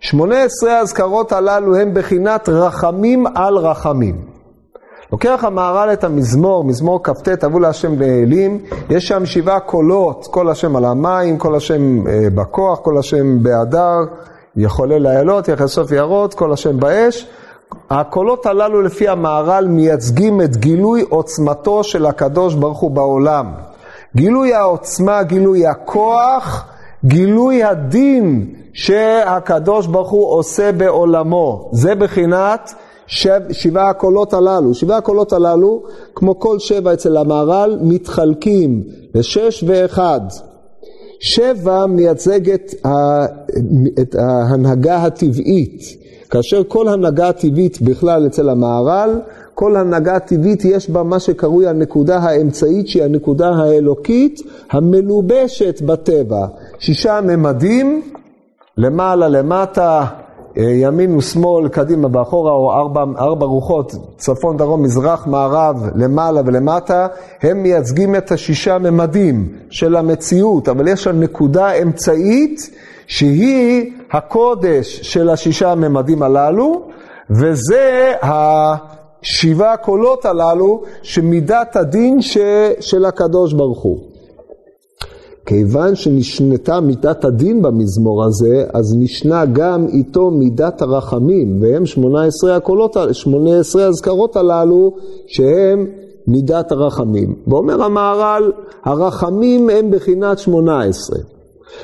שמונה 0.00 0.42
עשרה 0.42 0.78
האזכרות 0.78 1.32
הללו 1.32 1.76
הם 1.76 1.94
בחינת 1.94 2.48
רחמים 2.48 3.26
על 3.34 3.56
רחמים. 3.56 4.38
לוקח 5.12 5.44
המהר"ל 5.44 5.92
את 5.92 6.04
המזמור, 6.04 6.64
מזמור 6.64 7.00
כ"ט, 7.04 7.44
אבו 7.44 7.58
להשם 7.58 7.96
בני 7.96 8.22
אלים, 8.22 8.64
יש 8.90 9.08
שם 9.08 9.26
שבעה 9.26 9.60
קולות, 9.60 10.26
כל 10.30 10.48
השם 10.48 10.76
על 10.76 10.84
המים, 10.84 11.38
כל 11.38 11.54
השם 11.54 12.06
אה, 12.08 12.30
בכוח, 12.34 12.78
כל 12.78 12.98
השם 12.98 13.42
בהדר, 13.42 13.98
יכולל 14.56 15.06
איילות, 15.06 15.48
יחס 15.48 15.70
סוף 15.70 15.92
יערות, 15.92 16.34
כל 16.34 16.52
השם 16.52 16.80
באש. 16.80 17.28
הקולות 17.90 18.46
הללו 18.46 18.82
לפי 18.82 19.08
המהר"ל 19.08 19.66
מייצגים 19.68 20.40
את 20.40 20.56
גילוי 20.56 21.04
עוצמתו 21.08 21.84
של 21.84 22.06
הקדוש 22.06 22.54
ברוך 22.54 22.78
הוא 22.78 22.90
בעולם. 22.90 23.52
גילוי 24.16 24.54
העוצמה, 24.54 25.22
גילוי 25.22 25.66
הכוח, 25.66 26.64
גילוי 27.04 27.64
הדין 27.64 28.54
שהקדוש 28.72 29.86
ברוך 29.86 30.10
הוא 30.10 30.26
עושה 30.26 30.72
בעולמו. 30.72 31.70
זה 31.72 31.94
בחינת 31.94 32.74
שב, 33.06 33.40
שבעה 33.50 33.90
הקולות 33.90 34.34
הללו. 34.34 34.74
שבעה 34.74 34.98
הקולות 34.98 35.32
הללו, 35.32 35.82
כמו 36.14 36.38
כל 36.38 36.58
שבע 36.58 36.92
אצל 36.92 37.16
המהר"ל, 37.16 37.78
מתחלקים 37.82 38.82
לשש 39.14 39.64
ואחד. 39.66 40.20
שבע 41.20 41.86
מייצג 41.86 42.50
את 44.00 44.14
ההנהגה 44.14 44.96
הטבעית. 44.96 46.07
כאשר 46.30 46.62
כל 46.68 46.88
הנהגה 46.88 47.32
טבעית 47.32 47.82
בכלל 47.82 48.26
אצל 48.26 48.48
המהר"ל, 48.48 49.20
כל 49.54 49.76
הנהגה 49.76 50.18
טבעית 50.18 50.64
יש 50.64 50.90
בה 50.90 51.02
מה 51.02 51.20
שקרוי 51.20 51.68
הנקודה 51.68 52.18
האמצעית 52.18 52.88
שהיא 52.88 53.04
הנקודה 53.04 53.48
האלוקית 53.48 54.40
המלובשת 54.70 55.82
בטבע. 55.82 56.46
שישה 56.78 57.20
ממדים, 57.20 58.02
למעלה 58.76 59.28
למטה, 59.28 60.04
ימין 60.58 61.16
ושמאל, 61.16 61.68
קדימה 61.68 62.08
ואחורה, 62.12 62.52
או 62.52 62.72
ארבע, 62.72 63.04
ארבע 63.18 63.46
רוחות, 63.46 63.94
צפון, 64.16 64.56
דרום, 64.56 64.82
מזרח, 64.82 65.26
מערב, 65.26 65.76
למעלה 65.94 66.40
ולמטה, 66.46 67.06
הם 67.42 67.62
מייצגים 67.62 68.14
את 68.14 68.32
השישה 68.32 68.78
ממדים 68.78 69.48
של 69.70 69.96
המציאות, 69.96 70.68
אבל 70.68 70.88
יש 70.88 71.04
שם 71.04 71.20
נקודה 71.20 71.72
אמצעית 71.72 72.70
שהיא 73.06 73.92
הקודש 74.12 75.00
של 75.02 75.30
השישה 75.30 75.72
הממדים 75.72 76.22
הללו, 76.22 76.82
וזה 77.30 78.12
השבעה 78.22 79.76
קולות 79.76 80.24
הללו 80.24 80.82
שמידת 81.02 81.76
הדין 81.76 82.22
ש, 82.22 82.38
של 82.80 83.04
הקדוש 83.04 83.52
ברוך 83.52 83.82
הוא. 83.82 84.17
כיוון 85.48 85.94
שנשנתה 85.94 86.80
מידת 86.80 87.24
הדין 87.24 87.62
במזמור 87.62 88.24
הזה, 88.24 88.64
אז 88.74 88.96
נשנה 88.98 89.44
גם 89.46 89.86
איתו 89.88 90.30
מידת 90.30 90.82
הרחמים, 90.82 91.62
והם 91.62 91.86
18 91.86 92.56
הקולות, 92.56 92.96
18 93.12 93.84
האזכרות 93.84 94.36
הללו, 94.36 94.94
שהם 95.26 95.86
מידת 96.26 96.72
הרחמים. 96.72 97.34
ואומר 97.46 97.82
המהר"ל, 97.82 98.52
הרחמים 98.84 99.70
הם 99.70 99.90
בחינת 99.90 100.38
18. 100.38 101.18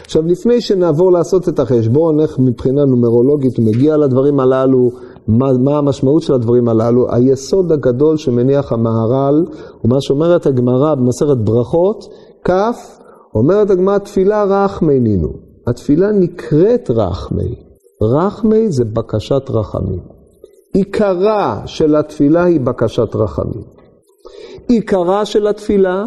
עכשיו, 0.04 0.22
לפני 0.26 0.60
שנעבור 0.60 1.12
לעשות 1.12 1.48
את 1.48 1.58
החשבון, 1.58 2.20
איך 2.20 2.38
מבחינה 2.38 2.84
נומרולוגית 2.84 3.56
הוא 3.56 3.66
מגיע 3.66 3.96
לדברים 3.96 4.40
הללו, 4.40 4.90
מה, 5.28 5.52
מה 5.52 5.78
המשמעות 5.78 6.22
של 6.22 6.34
הדברים 6.34 6.68
הללו, 6.68 7.06
היסוד 7.14 7.72
הגדול 7.72 8.16
שמניח 8.16 8.72
המהר"ל, 8.72 9.44
הוא 9.80 9.90
מה 9.90 10.00
שאומרת 10.00 10.46
הגמרא 10.46 10.94
במסכת 10.94 11.36
ברכות, 11.36 12.04
כ', 12.44 12.50
אומרת 13.34 13.70
הגמרא, 13.70 13.98
תפילה 13.98 14.44
רחמי 14.44 15.00
נינו. 15.00 15.28
התפילה 15.66 16.12
נקראת 16.12 16.90
רחמי. 16.90 17.54
רחמי 18.02 18.72
זה 18.72 18.84
בקשת 18.84 19.50
רחמים. 19.50 20.00
עיקרה 20.72 21.62
של 21.66 21.96
התפילה 21.96 22.44
היא 22.44 22.60
בקשת 22.60 23.14
רחמים. 23.14 23.62
עיקרה 24.68 25.24
של 25.24 25.46
התפילה 25.46 26.04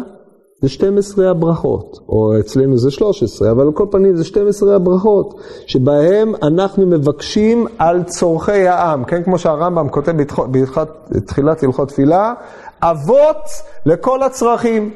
זה 0.62 0.68
12 0.68 1.30
הברכות, 1.30 1.98
או 2.08 2.40
אצלנו 2.40 2.78
זה 2.78 2.90
13, 2.90 3.50
אבל 3.50 3.66
על 3.66 3.72
כל 3.72 3.86
פנים 3.90 4.16
זה 4.16 4.24
12 4.24 4.76
הברכות, 4.76 5.40
שבהם 5.66 6.32
אנחנו 6.42 6.86
מבקשים 6.86 7.66
על 7.78 8.02
צורכי 8.02 8.68
העם, 8.68 9.04
כן, 9.04 9.22
כמו 9.22 9.38
שהרמב"ם 9.38 9.88
כותב 9.88 10.12
בתחילת 11.10 11.62
הלכות 11.62 11.88
תפילה, 11.88 12.34
אבות 12.82 13.44
לכל 13.86 14.22
הצרכים. 14.22 14.90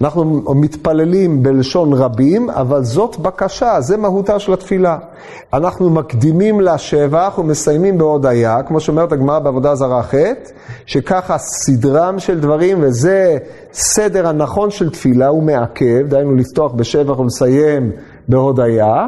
אנחנו 0.00 0.24
מתפללים 0.54 1.42
בלשון 1.42 1.92
רבים, 1.92 2.50
אבל 2.50 2.84
זאת 2.84 3.18
בקשה, 3.18 3.80
זה 3.80 3.96
מהותה 3.96 4.38
של 4.38 4.52
התפילה. 4.52 4.98
אנחנו 5.52 5.90
מקדימים 5.90 6.60
לה 6.60 6.78
שבח 6.78 7.38
ומסיימים 7.38 7.98
בהודיה, 7.98 8.62
כמו 8.62 8.80
שאומרת 8.80 9.12
הגמרא 9.12 9.38
בעבודה 9.38 9.74
זרה 9.74 10.02
ח', 10.02 10.14
שככה 10.86 11.38
סדרם 11.38 12.18
של 12.18 12.40
דברים, 12.40 12.78
וזה 12.80 13.38
סדר 13.72 14.28
הנכון 14.28 14.70
של 14.70 14.90
תפילה, 14.90 15.26
הוא 15.26 15.42
מעכב, 15.42 16.06
דהיינו 16.08 16.34
לפתוח 16.34 16.72
בשבח 16.72 17.18
ולסיים 17.18 17.90
בהודיה, 18.28 19.06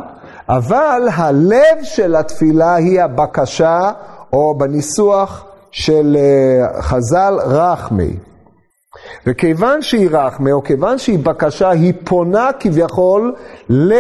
אבל 0.49 1.02
הלב 1.14 1.82
של 1.82 2.16
התפילה 2.16 2.75
היא 2.75 3.00
הבקשה, 3.00 3.90
או 4.32 4.54
בניסוח 4.58 5.44
של 5.70 6.16
אה, 6.20 6.82
חז"ל, 6.82 7.38
רחמי. 7.44 8.27
וכיוון 9.26 9.83
שהיא 9.83 10.09
רחמה, 10.12 10.52
או 10.52 10.62
כיוון 10.62 10.99
שהיא 10.99 11.18
בקשה, 11.18 11.71
היא 11.71 11.92
פונה 12.04 12.50
כביכול 12.61 13.35
ל... 13.71 13.92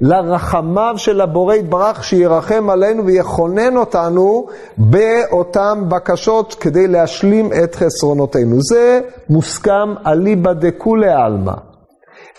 לרחמיו 0.00 0.94
של 0.96 1.20
הבורא 1.20 1.54
יתברך, 1.54 2.04
שירחם 2.04 2.70
עלינו 2.70 3.06
ויכונן 3.06 3.76
אותנו 3.76 4.46
באותן 4.78 5.82
בקשות 5.88 6.54
כדי 6.54 6.88
להשלים 6.88 7.50
את 7.64 7.74
חסרונותינו. 7.74 8.56
זה 8.60 9.00
מוסכם 9.30 9.94
אליבא 10.06 10.52
דכולי 10.52 11.10
עלמא. 11.10 11.52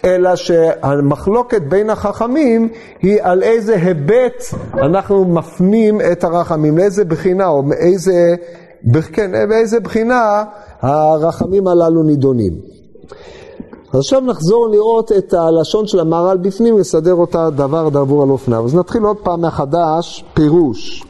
אלא 0.05 0.35
שהמחלוקת 0.35 1.61
בין 1.61 1.89
החכמים 1.89 2.69
היא 3.01 3.19
על 3.21 3.43
איזה 3.43 3.75
היבט 3.75 4.43
אנחנו 4.73 5.25
מפנים 5.25 6.01
את 6.11 6.23
הרחמים, 6.23 6.77
לאיזה 6.77 7.05
בחינה 7.05 7.47
או 7.47 7.63
מאיזה, 7.63 8.35
כן, 9.13 9.31
באיזה 9.49 9.79
בחינה 9.79 10.43
הרחמים 10.81 11.67
הללו 11.67 12.03
נידונים. 12.03 12.53
עכשיו 13.93 14.21
נחזור 14.21 14.67
לראות 14.67 15.11
את 15.11 15.33
הלשון 15.33 15.87
של 15.87 15.99
המהר"ל 15.99 16.37
בפנים, 16.37 16.77
לסדר 16.77 17.13
אותה 17.13 17.49
דבר 17.49 17.89
דבור 17.89 18.23
על 18.23 18.29
אופניו. 18.29 18.65
אז 18.65 18.75
נתחיל 18.75 19.03
עוד 19.03 19.17
פעם 19.17 19.41
מחדש, 19.41 20.25
פירוש. 20.33 21.03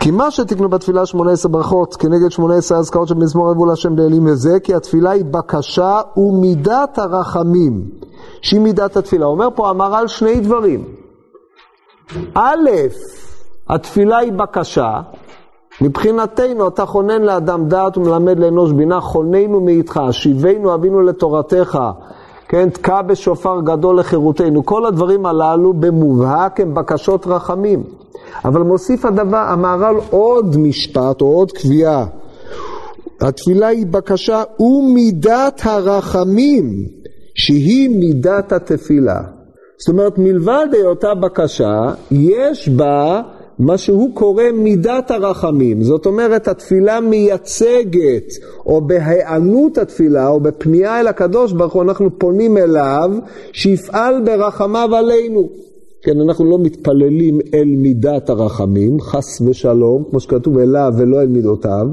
כי 0.00 0.10
מה 0.10 0.30
שתקנו 0.30 0.68
בתפילה 0.68 1.06
18 1.06 1.52
ברכות 1.52 1.96
כנגד 1.96 2.30
18 2.30 2.78
אזכרות 2.78 3.08
של 3.08 3.14
מזמור 3.14 3.52
אבו 3.52 3.66
להשם 3.66 3.96
לאלים 3.98 4.26
לזה, 4.26 4.60
כי 4.60 4.74
התפילה 4.74 5.10
היא 5.10 5.24
בקשה 5.24 6.00
ומידת 6.16 6.98
הרחמים, 6.98 7.90
שהיא 8.42 8.60
מידת 8.60 8.96
התפילה. 8.96 9.26
אומר 9.26 9.48
פה 9.54 9.70
המהר"ל 9.70 10.06
שני 10.06 10.40
דברים. 10.40 10.84
א', 12.34 12.70
התפילה 13.68 14.16
היא 14.18 14.32
בקשה, 14.32 15.00
מבחינתנו 15.80 16.68
אתה 16.68 16.86
חונן 16.86 17.22
לאדם 17.22 17.68
דעת 17.68 17.96
ומלמד 17.96 18.38
לאנוש 18.38 18.72
בינה, 18.72 19.00
חוננו 19.00 19.60
מאיתך, 19.60 20.00
שיבנו 20.10 20.74
אבינו 20.74 21.02
לתורתך, 21.02 21.78
כן, 22.48 22.70
תקע 22.70 23.02
בשופר 23.02 23.60
גדול 23.64 23.98
לחירותנו. 23.98 24.66
כל 24.66 24.86
הדברים 24.86 25.26
הללו 25.26 25.72
במובהק 25.72 26.60
הם 26.60 26.74
בקשות 26.74 27.26
רחמים. 27.26 27.82
אבל 28.44 28.60
מוסיף 28.60 29.04
הדבר, 29.04 29.36
המהר"ל 29.36 29.96
עוד 30.10 30.56
משפט 30.56 31.20
או 31.20 31.26
עוד 31.26 31.52
קביעה. 31.52 32.06
התפילה 33.20 33.66
היא 33.66 33.86
בקשה 33.86 34.42
ומידת 34.60 35.60
הרחמים, 35.64 36.86
שהיא 37.34 37.90
מידת 37.98 38.52
התפילה. 38.52 39.20
זאת 39.78 39.88
אומרת, 39.88 40.18
מלבד 40.18 40.66
היותה 40.72 41.14
בקשה, 41.14 41.80
יש 42.10 42.68
בה 42.68 43.22
מה 43.58 43.78
שהוא 43.78 44.14
קורא 44.14 44.44
מידת 44.54 45.10
הרחמים. 45.10 45.82
זאת 45.82 46.06
אומרת, 46.06 46.48
התפילה 46.48 47.00
מייצגת, 47.00 48.32
או 48.66 48.80
בהיענות 48.80 49.78
התפילה, 49.78 50.28
או 50.28 50.40
בפנייה 50.40 51.00
אל 51.00 51.06
הקדוש 51.06 51.52
ברוך 51.52 51.72
הוא, 51.72 51.82
אנחנו 51.82 52.18
פונים 52.18 52.58
אליו, 52.58 53.10
שיפעל 53.52 54.22
ברחמיו 54.24 54.94
עלינו. 54.94 55.48
כן, 56.02 56.20
אנחנו 56.20 56.50
לא 56.50 56.58
מתפללים 56.58 57.38
אל 57.54 57.64
מידת 57.64 58.30
הרחמים, 58.30 59.00
חס 59.00 59.40
ושלום, 59.40 60.04
כמו 60.10 60.20
שכתוב 60.20 60.58
אליו 60.58 60.92
ולא 60.96 61.20
אל 61.20 61.26
מידותיו, 61.26 61.86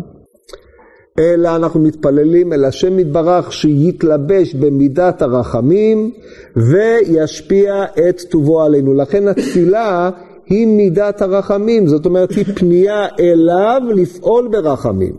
אלא 1.19 1.55
אנחנו 1.55 1.79
מתפללים 1.79 2.53
אל 2.53 2.65
השם 2.65 2.99
יתברך 2.99 3.53
שיתלבש 3.53 4.55
במידת 4.55 5.21
הרחמים 5.21 6.11
וישפיע 6.55 7.85
את 8.09 8.21
טובו 8.21 8.61
עלינו. 8.61 8.93
לכן 8.93 9.27
התפילה 9.27 10.09
היא 10.49 10.67
מידת 10.67 11.21
הרחמים, 11.21 11.87
זאת 11.87 12.05
אומרת 12.05 12.31
היא 12.31 12.45
פנייה 12.55 13.07
אליו 13.19 13.81
לפעול 13.95 14.47
ברחמים. 14.47 15.13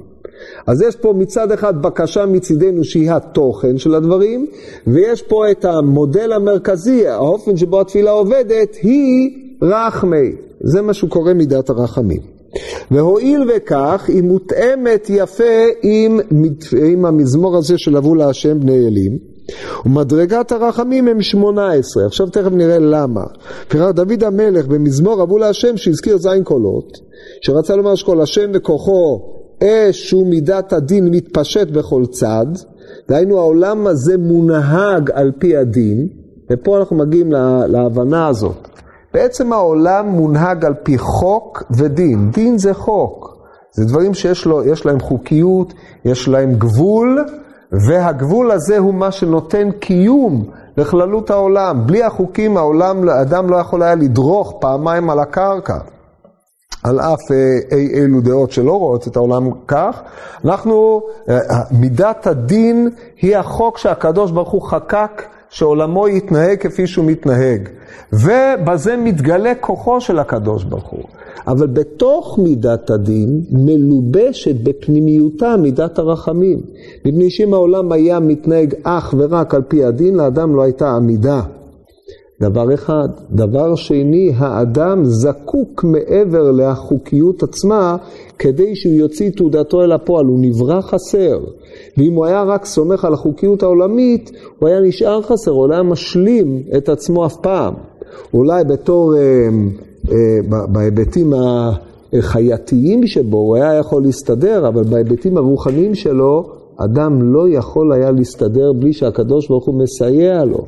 אז 0.67 0.83
יש 0.83 0.97
פה 0.97 1.13
מצד 1.17 1.53
אחד 1.53 1.83
בקשה 1.83 2.27
מצידנו 2.27 2.85
שהיא 2.85 3.11
התוכן 3.11 3.79
של 3.79 3.95
הדברים, 3.95 4.47
ויש 4.87 5.23
פה 5.23 5.51
את 5.51 5.65
המודל 5.65 6.33
המרכזי, 6.33 7.07
האופן 7.07 7.57
שבו 7.57 7.81
התפילה 7.81 8.11
עובדת, 8.11 8.77
היא 8.83 9.31
רחמי. 9.63 10.33
זה 10.61 10.83
מה 10.83 10.95
שהוא 10.95 11.11
קורא 11.11 11.33
מידת 11.33 11.71
הרחמים. 11.71 12.21
והואיל 12.91 13.51
וכך, 13.57 14.05
היא 14.09 14.23
מותאמת 14.23 15.07
יפה 15.11 15.65
עם, 15.83 16.21
עם 16.93 17.05
המזמור 17.05 17.57
הזה 17.57 17.79
של 17.79 17.97
אבו 17.97 18.15
להשם 18.15 18.61
בני 18.61 18.87
אלים. 18.87 19.34
ומדרגת 19.87 20.53
הרחמים 20.53 21.09
הם 21.09 21.23
שמונה 21.23 21.73
עשרה. 21.73 22.07
עכשיו 22.07 22.27
תכף 22.27 22.53
נראה 22.53 22.79
למה. 22.79 23.25
פירר 23.69 23.93
דוד 23.93 24.25
המלך 24.25 24.67
במזמור 24.67 25.23
אבו 25.23 25.39
להשם 25.39 25.77
שהזכיר 25.77 26.19
זין 26.19 26.45
קולות, 26.45 26.99
שרצה 27.41 27.77
לומר 27.77 27.95
שכל 27.95 28.21
השם 28.21 28.51
וכוחו 28.55 29.21
אש 29.63 30.13
ומידת 30.13 30.73
הדין 30.73 31.09
מתפשט 31.09 31.69
בכל 31.71 32.07
צד, 32.07 32.47
דהיינו 33.09 33.39
העולם 33.39 33.87
הזה 33.87 34.19
מונהג 34.19 35.11
על 35.15 35.33
פי 35.39 35.57
הדין, 35.57 36.09
ופה 36.53 36.79
אנחנו 36.79 36.97
מגיעים 36.97 37.33
לה, 37.33 37.67
להבנה 37.67 38.29
הזאת. 38.29 38.69
בעצם 39.15 39.53
העולם 39.53 40.09
מונהג 40.09 40.65
על 40.65 40.75
פי 40.83 40.99
חוק 40.99 41.63
ודין. 41.79 42.31
דין 42.31 42.59
זה 42.59 42.75
חוק. 42.75 43.35
זה 43.73 43.85
דברים 43.85 44.15
שיש 44.15 44.47
לו, 44.47 44.63
להם 44.85 45.01
חוקיות, 45.01 45.75
יש 46.05 46.29
להם 46.29 46.55
גבול, 46.55 47.25
והגבול 47.87 48.51
הזה 48.51 48.79
הוא 48.79 48.95
מה 48.95 49.13
שנותן 49.13 49.71
קיום 49.71 50.45
לכללות 50.77 51.31
העולם. 51.31 51.87
בלי 51.87 52.03
החוקים 52.03 52.57
העולם, 52.57 53.09
האדם 53.09 53.51
לא 53.51 53.57
יכול 53.57 53.83
היה 53.83 53.95
לדרוך 53.95 54.55
פעמיים 54.61 55.11
על 55.11 55.19
הקרקע. 55.19 55.79
על 56.85 57.01
אף 57.01 57.21
אה, 57.31 57.77
אי 57.77 57.87
אילו 57.87 58.21
דעות 58.21 58.53
שלא 58.53 58.73
רואות 58.73 59.09
את 59.09 59.17
העולם 59.17 59.51
כך, 59.67 60.03
אנחנו, 60.45 61.03
אה, 61.29 61.39
מידת 61.71 62.27
הדין 62.27 62.91
היא 63.21 63.37
החוק 63.37 63.79
שהקדוש 63.79 64.31
ברוך 64.31 64.51
הוא 64.51 64.63
חקק 64.63 65.23
שעולמו 65.55 66.09
יתנהג 66.09 66.59
כפי 66.59 66.87
שהוא 66.87 67.05
מתנהג. 67.05 67.69
ובזה 68.13 68.97
מתגלה 68.97 69.55
כוחו 69.61 70.01
של 70.01 70.19
הקדוש 70.19 70.65
ברוך 70.65 70.89
הוא. 70.89 71.03
אבל 71.47 71.67
בתוך 71.67 72.39
מידת 72.43 72.91
הדין 72.91 73.41
מלובשת 73.51 74.55
בפנימיותה 74.63 75.57
מידת 75.57 75.99
הרחמים. 75.99 76.61
מפני 77.05 77.31
שאם 77.31 77.55
העולם 77.55 77.93
היה 77.93 78.21
מתנהג 78.21 78.75
אך 78.83 79.15
ורק 79.19 79.55
על 79.55 79.63
פי 79.69 79.85
הדין, 79.85 80.15
לאדם 80.15 80.57
לא 80.57 80.63
הייתה 80.63 80.91
עמידה. 80.91 81.41
דבר 82.41 82.75
אחד. 82.75 83.09
דבר 83.31 83.75
שני, 83.75 84.33
האדם 84.37 85.05
זקוק 85.05 85.85
מעבר 85.85 86.51
לחוקיות 86.51 87.43
עצמה 87.43 87.97
כדי 88.39 88.77
שהוא 88.77 88.95
יוציא 88.95 89.31
תעודתו 89.31 89.83
אל 89.83 89.93
הפועל, 89.93 90.27
הוא 90.27 90.39
נברא 90.41 90.81
חסר. 90.81 91.39
ואם 91.99 92.15
הוא 92.15 92.27
היה 92.27 92.43
רק 92.43 92.65
סומך 92.65 93.05
על 93.05 93.15
החוקיות 93.15 93.63
העולמית, 93.63 94.31
הוא 94.59 94.69
היה 94.69 94.81
נשאר 94.81 95.23
חסר, 95.23 95.51
הוא 95.51 95.69
לא 95.69 95.75
היה 95.75 95.83
משלים 95.83 96.63
את 96.77 96.89
עצמו 96.89 97.27
אף 97.27 97.37
פעם. 97.37 97.75
אולי 98.35 98.65
בתור, 98.65 99.15
אה, 99.17 99.49
אה, 100.13 100.67
בהיבטים 100.69 101.33
החייתיים 102.13 103.07
שבו 103.07 103.37
הוא 103.37 103.57
היה 103.57 103.75
יכול 103.75 104.03
להסתדר, 104.03 104.69
אבל 104.69 104.85
בהיבטים 104.85 105.37
הרוחניים 105.37 105.95
שלו, 105.95 106.51
אדם 106.77 107.33
לא 107.33 107.49
יכול 107.49 107.93
היה 107.93 108.11
להסתדר 108.11 108.73
בלי 108.73 108.93
שהקדוש 108.93 109.49
ברוך 109.49 109.65
הוא 109.65 109.75
מסייע 109.75 110.45
לו. 110.45 110.65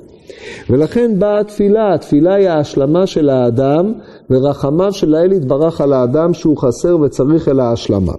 ולכן 0.71 1.19
באה 1.19 1.41
התפילה, 1.41 1.95
התפילה 1.95 2.35
היא 2.35 2.49
ההשלמה 2.49 3.07
של 3.07 3.29
האדם, 3.29 3.93
ורחמיו 4.31 4.93
של 4.93 5.15
האל 5.15 5.33
יתברך 5.33 5.81
על 5.81 5.93
האדם 5.93 6.35
שהוא 6.35 6.57
חסר 6.57 6.99
וצריך 7.01 7.49
אל 7.49 7.61
ההשלמה. 7.61 8.13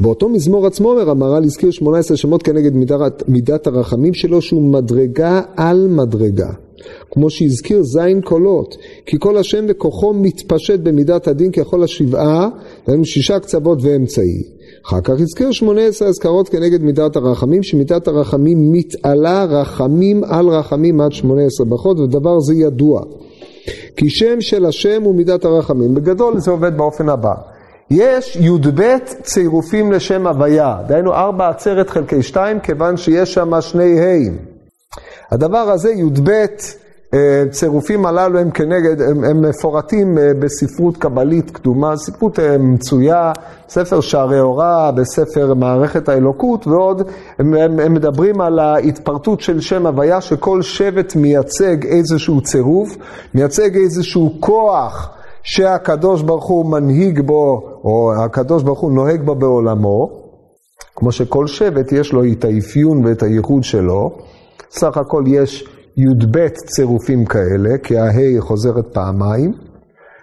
באותו 0.00 0.28
מזמור 0.28 0.66
עצמו 0.66 0.90
אומר 0.90 1.10
המהר"ל 1.10 1.44
הזכיר 1.44 1.70
18 1.70 2.16
שמות 2.16 2.42
כנגד 2.42 2.74
מידת, 2.74 3.22
מידת 3.28 3.66
הרחמים 3.66 4.14
שלו 4.14 4.42
שהוא 4.42 4.72
מדרגה 4.72 5.40
על 5.56 5.88
מדרגה. 5.88 6.50
כמו 7.10 7.30
שהזכיר 7.30 7.82
זין 7.82 8.20
קולות, 8.20 8.76
כי 9.06 9.16
כל 9.20 9.36
השם 9.36 9.64
וכוחו 9.68 10.14
מתפשט 10.14 10.80
במידת 10.80 11.28
הדין 11.28 11.52
ככל 11.52 11.82
השבעה, 11.82 12.48
הם 12.86 13.04
שישה 13.04 13.38
קצוות 13.38 13.78
ואמצעי. 13.82 14.42
אחר 14.86 15.00
כך 15.00 15.14
הזכיר 15.20 15.52
18 15.52 16.08
אזכרות 16.08 16.48
כנגד 16.48 16.82
מידת 16.82 17.16
הרחמים, 17.16 17.62
שמידת 17.62 18.08
הרחמים 18.08 18.72
מתעלה 18.72 19.44
רחמים 19.44 20.24
על 20.24 20.48
רחמים 20.48 21.00
עד 21.00 21.12
18 21.12 21.66
ברכות, 21.66 21.98
ודבר 21.98 22.40
זה 22.40 22.54
ידוע. 22.54 23.02
כי 23.96 24.10
שם 24.10 24.40
של 24.40 24.64
השם 24.64 25.02
הוא 25.02 25.14
מידת 25.14 25.44
הרחמים. 25.44 25.94
בגדול 25.94 26.38
זה 26.38 26.50
עובד 26.50 26.76
באופן 26.76 27.08
הבא. 27.08 27.34
יש 27.90 28.36
י"ב 28.36 28.82
צירופים 29.22 29.92
לשם 29.92 30.26
הוויה, 30.26 30.76
דהיינו 30.86 31.14
ארבע 31.14 31.48
עצרת 31.48 31.90
חלקי 31.90 32.22
שתיים, 32.22 32.60
כיוון 32.60 32.96
שיש 32.96 33.34
שם 33.34 33.60
שני 33.60 34.00
ה'. 34.00 34.30
הדבר 35.30 35.58
הזה, 35.58 35.90
י"ב 35.90 36.30
אה, 37.14 37.44
צירופים 37.50 38.06
הללו 38.06 38.38
הם 38.38 38.50
כנגד, 38.50 39.02
הם, 39.02 39.24
הם 39.24 39.48
מפורטים 39.48 40.18
אה, 40.18 40.30
בספרות 40.38 40.96
קבלית 40.96 41.50
קדומה, 41.50 41.96
ספרות 41.96 42.38
אה, 42.38 42.58
מצויה, 42.58 43.32
ספר 43.68 44.00
שערי 44.00 44.38
הוראה, 44.38 44.92
בספר 44.92 45.54
מערכת 45.54 46.08
האלוקות 46.08 46.66
ועוד, 46.66 47.02
הם, 47.38 47.54
הם, 47.54 47.80
הם 47.80 47.94
מדברים 47.94 48.40
על 48.40 48.58
ההתפרטות 48.58 49.40
של 49.40 49.60
שם 49.60 49.86
הוויה, 49.86 50.20
שכל 50.20 50.62
שבט 50.62 51.16
מייצג 51.16 51.86
איזשהו 51.86 52.40
צירוף, 52.40 52.96
מייצג 53.34 53.76
איזשהו 53.76 54.36
כוח 54.40 55.17
שהקדוש 55.48 56.22
ברוך 56.22 56.46
הוא 56.46 56.66
מנהיג 56.66 57.20
בו, 57.20 57.62
או 57.84 58.12
הקדוש 58.24 58.62
ברוך 58.62 58.80
הוא 58.80 58.92
נוהג 58.92 59.22
בו 59.22 59.34
בעולמו, 59.34 60.10
כמו 60.96 61.12
שכל 61.12 61.46
שבט 61.46 61.92
יש 61.92 62.12
לו 62.12 62.24
את 62.32 62.44
האפיון 62.44 63.06
ואת 63.06 63.22
הייחוד 63.22 63.64
שלו, 63.64 64.18
סך 64.70 64.96
הכל 64.96 65.24
יש 65.26 65.68
י"ב 65.96 66.48
צירופים 66.48 67.24
כאלה, 67.24 67.78
כי 67.82 67.98
הה' 67.98 68.40
חוזרת 68.40 68.86
פעמיים. 68.92 69.52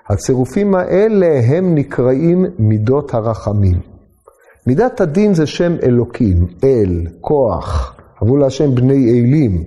הצירופים 0.09 0.75
האלה 0.75 1.39
הם 1.45 1.75
נקראים 1.75 2.45
מידות 2.59 3.13
הרחמים. 3.13 3.79
מידת 4.67 5.01
הדין 5.01 5.33
זה 5.33 5.45
שם 5.45 5.75
אלוקים, 5.83 6.47
אל, 6.63 7.07
כוח, 7.21 7.95
אבו 8.23 8.37
להשם 8.37 8.75
בני 8.75 9.11
אלים, 9.11 9.63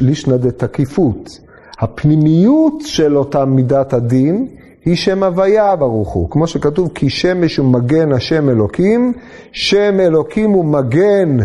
לישנא 0.00 0.36
דתקיפות. 0.36 1.43
הפנימיות 1.84 2.74
של 2.80 3.16
אותה 3.16 3.44
מידת 3.44 3.92
הדין 3.92 4.46
היא 4.84 4.96
שם 4.96 5.22
הוויה 5.22 5.76
ברוך 5.76 6.12
הוא, 6.12 6.30
כמו 6.30 6.46
שכתוב 6.46 6.90
כי 6.94 7.10
שמש 7.10 7.58
ומגן 7.58 8.12
השם 8.12 8.48
אלוקים, 8.48 9.12
שם 9.52 10.00
אלוקים 10.00 10.50
הוא 10.50 10.64
מגן 10.64 11.36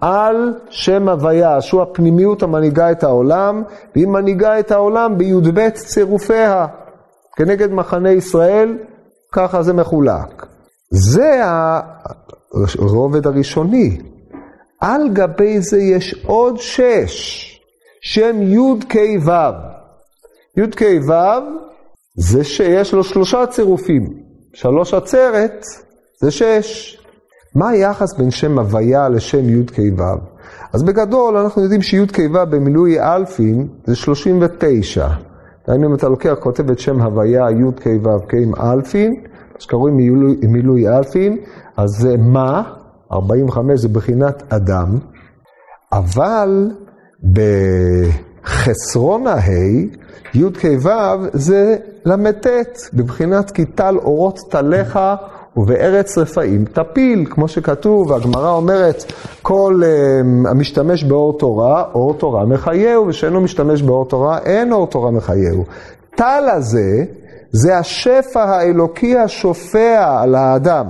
על 0.00 0.54
שם 0.70 1.08
הוויה, 1.08 1.60
שהוא 1.60 1.82
הפנימיות 1.82 2.42
המנהיגה 2.42 2.90
את 2.90 3.04
העולם, 3.04 3.62
והיא 3.94 4.06
מנהיגה 4.06 4.58
את 4.58 4.70
העולם 4.70 5.18
בי"ב 5.18 5.70
צירופיה. 5.70 6.66
כנגד 7.36 7.72
מחנה 7.72 8.10
ישראל, 8.10 8.78
ככה 9.32 9.62
זה 9.62 9.72
מחולק. 9.72 10.46
זה 10.90 11.42
הרובד 12.78 13.26
הראשוני. 13.26 13.98
על 14.80 15.08
גבי 15.12 15.60
זה 15.60 15.78
יש 15.78 16.24
עוד 16.26 16.58
שש, 16.58 17.60
שם 18.00 18.42
י"ק 18.42 18.94
ו'. 19.24 19.75
י"ק 20.56 20.82
ו' 21.08 21.12
זה 22.16 22.44
שיש 22.44 22.94
לו 22.94 23.04
שלושה 23.04 23.46
צירופים. 23.46 24.12
שלוש 24.54 24.94
עצרת 24.94 25.64
זה 26.20 26.30
שש. 26.30 26.98
מה 27.54 27.68
היחס 27.68 28.14
בין 28.14 28.30
שם 28.30 28.58
הוויה 28.58 29.08
לשם 29.08 29.48
י"ק 29.48 29.78
ו'? 29.98 30.02
אז 30.72 30.82
בגדול 30.82 31.36
אנחנו 31.36 31.62
יודעים 31.62 31.82
שי"ק 31.82 32.18
ו' 32.18 32.50
במילוי 32.50 33.00
אלפין 33.00 33.68
זה 33.84 33.96
39. 33.96 35.08
דהיינו 35.66 35.86
אם 35.88 35.94
אתה 35.94 36.08
לוקח, 36.08 36.34
כותב 36.40 36.70
את 36.70 36.78
שם 36.78 37.00
הוויה 37.02 37.46
י"ק 37.50 37.86
ו' 38.02 38.36
עם 38.42 38.54
אלפין, 38.54 39.12
מה 39.54 39.60
שקוראים 39.60 39.96
מילוי, 39.96 40.36
מילוי 40.42 40.88
אלפין, 40.88 41.38
אז 41.76 41.90
זה 41.90 42.16
מה? 42.16 42.62
45 43.12 43.80
זה 43.80 43.88
בחינת 43.88 44.52
אדם, 44.52 44.98
אבל 45.92 46.70
בחסרון 48.46 49.26
הה' 49.26 49.50
י"ק 50.34 50.64
ו' 50.82 50.88
זה 51.32 51.76
ל"ט, 52.04 52.46
בבחינת 52.94 53.50
כי 53.50 53.64
טל 53.64 53.96
אורות 53.98 54.40
טליך 54.50 54.98
ובארץ 55.56 56.18
רפאים 56.18 56.64
תפיל, 56.64 57.26
כמו 57.30 57.48
שכתוב, 57.48 58.12
הגמרא 58.12 58.50
אומרת, 58.50 59.12
כל 59.42 59.80
uh, 59.82 60.48
המשתמש 60.48 61.04
באור 61.04 61.38
תורה, 61.38 61.84
אור 61.94 62.14
תורה 62.14 62.46
מחייהו, 62.46 63.06
ושאינו 63.06 63.40
משתמש 63.40 63.82
באור 63.82 64.08
תורה, 64.08 64.38
אין 64.38 64.72
אור 64.72 64.86
תורה 64.86 65.10
מחייהו. 65.10 65.64
טל 66.16 66.44
הזה, 66.52 67.04
זה 67.52 67.78
השפע 67.78 68.44
האלוקי 68.44 69.16
השופע 69.16 70.20
על 70.20 70.34
האדם. 70.34 70.86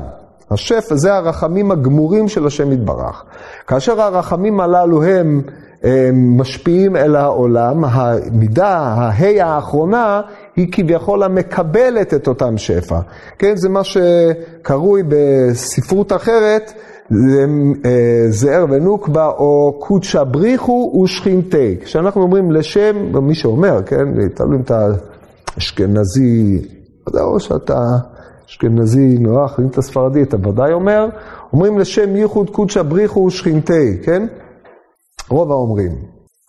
השפע, 0.51 0.95
זה 0.95 1.15
הרחמים 1.15 1.71
הגמורים 1.71 2.29
של 2.29 2.47
השם 2.47 2.73
יתברך. 2.73 3.25
כאשר 3.67 4.01
הרחמים 4.01 4.61
הללו 4.61 5.03
הם 5.03 5.43
משפיעים 6.13 6.97
אל 6.97 7.17
העולם, 7.17 7.85
המידה, 7.85 8.79
ההי 8.79 9.41
האחרונה, 9.41 10.21
היא 10.57 10.69
כביכול 10.73 11.23
המקבלת 11.23 12.15
את 12.15 12.29
אותם 12.29 12.59
שפע. 12.59 12.99
כן, 13.39 13.57
זה 13.57 13.69
מה 13.69 13.81
שקרוי 13.85 15.03
בספרות 15.09 16.13
אחרת, 16.13 16.73
אה, 17.13 18.27
זער 18.29 18.67
ונוקבה 18.71 19.27
או 19.27 19.77
קודשא 19.79 20.23
בריחו 20.25 21.01
ושכינתי. 21.05 21.77
כשאנחנו 21.85 22.23
אומרים 22.23 22.51
לשם, 22.51 23.21
מי 23.23 23.35
שאומר, 23.35 23.83
כן, 23.83 24.29
תלוי 24.35 24.57
אם 24.57 24.61
אתה 24.61 24.89
אשכנזי, 25.59 26.63
או 27.21 27.41
שאתה 27.41 27.85
אשכנזי 28.49 29.19
נוח, 29.19 29.61
אם 29.61 29.67
אתה 29.67 29.83
ספרדי 29.83 30.23
אתה 30.23 30.37
ודאי 30.49 30.73
אומר, 30.73 31.09
אומרים 31.53 31.79
לשם 31.79 32.17
ייחוד 32.17 32.51
קודשא 32.51 32.83
בריחו 32.83 33.21
ושכינתי, 33.21 33.97
כן? 34.03 34.27
רוב 35.31 35.53
האומרים. 35.53 35.93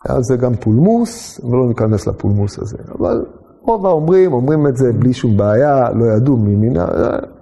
היה 0.06 0.22
זה 0.22 0.36
גם 0.36 0.56
פולמוס, 0.56 1.42
ולא 1.44 1.68
ניכנס 1.68 2.08
לפולמוס 2.08 2.60
הזה. 2.60 2.78
אבל 3.00 3.26
רוב 3.62 3.86
האומרים, 3.86 4.34
אומרים 4.34 4.68
את 4.68 4.78
זה 4.78 4.86
בלי 5.00 5.14
שום 5.14 5.38
בעיה, 5.38 5.92
לא 5.92 6.06
ידעו 6.18 6.38
מימינה, 6.38 6.86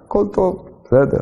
הכל 0.04 0.26
טוב, 0.32 0.64
בסדר. 0.84 1.20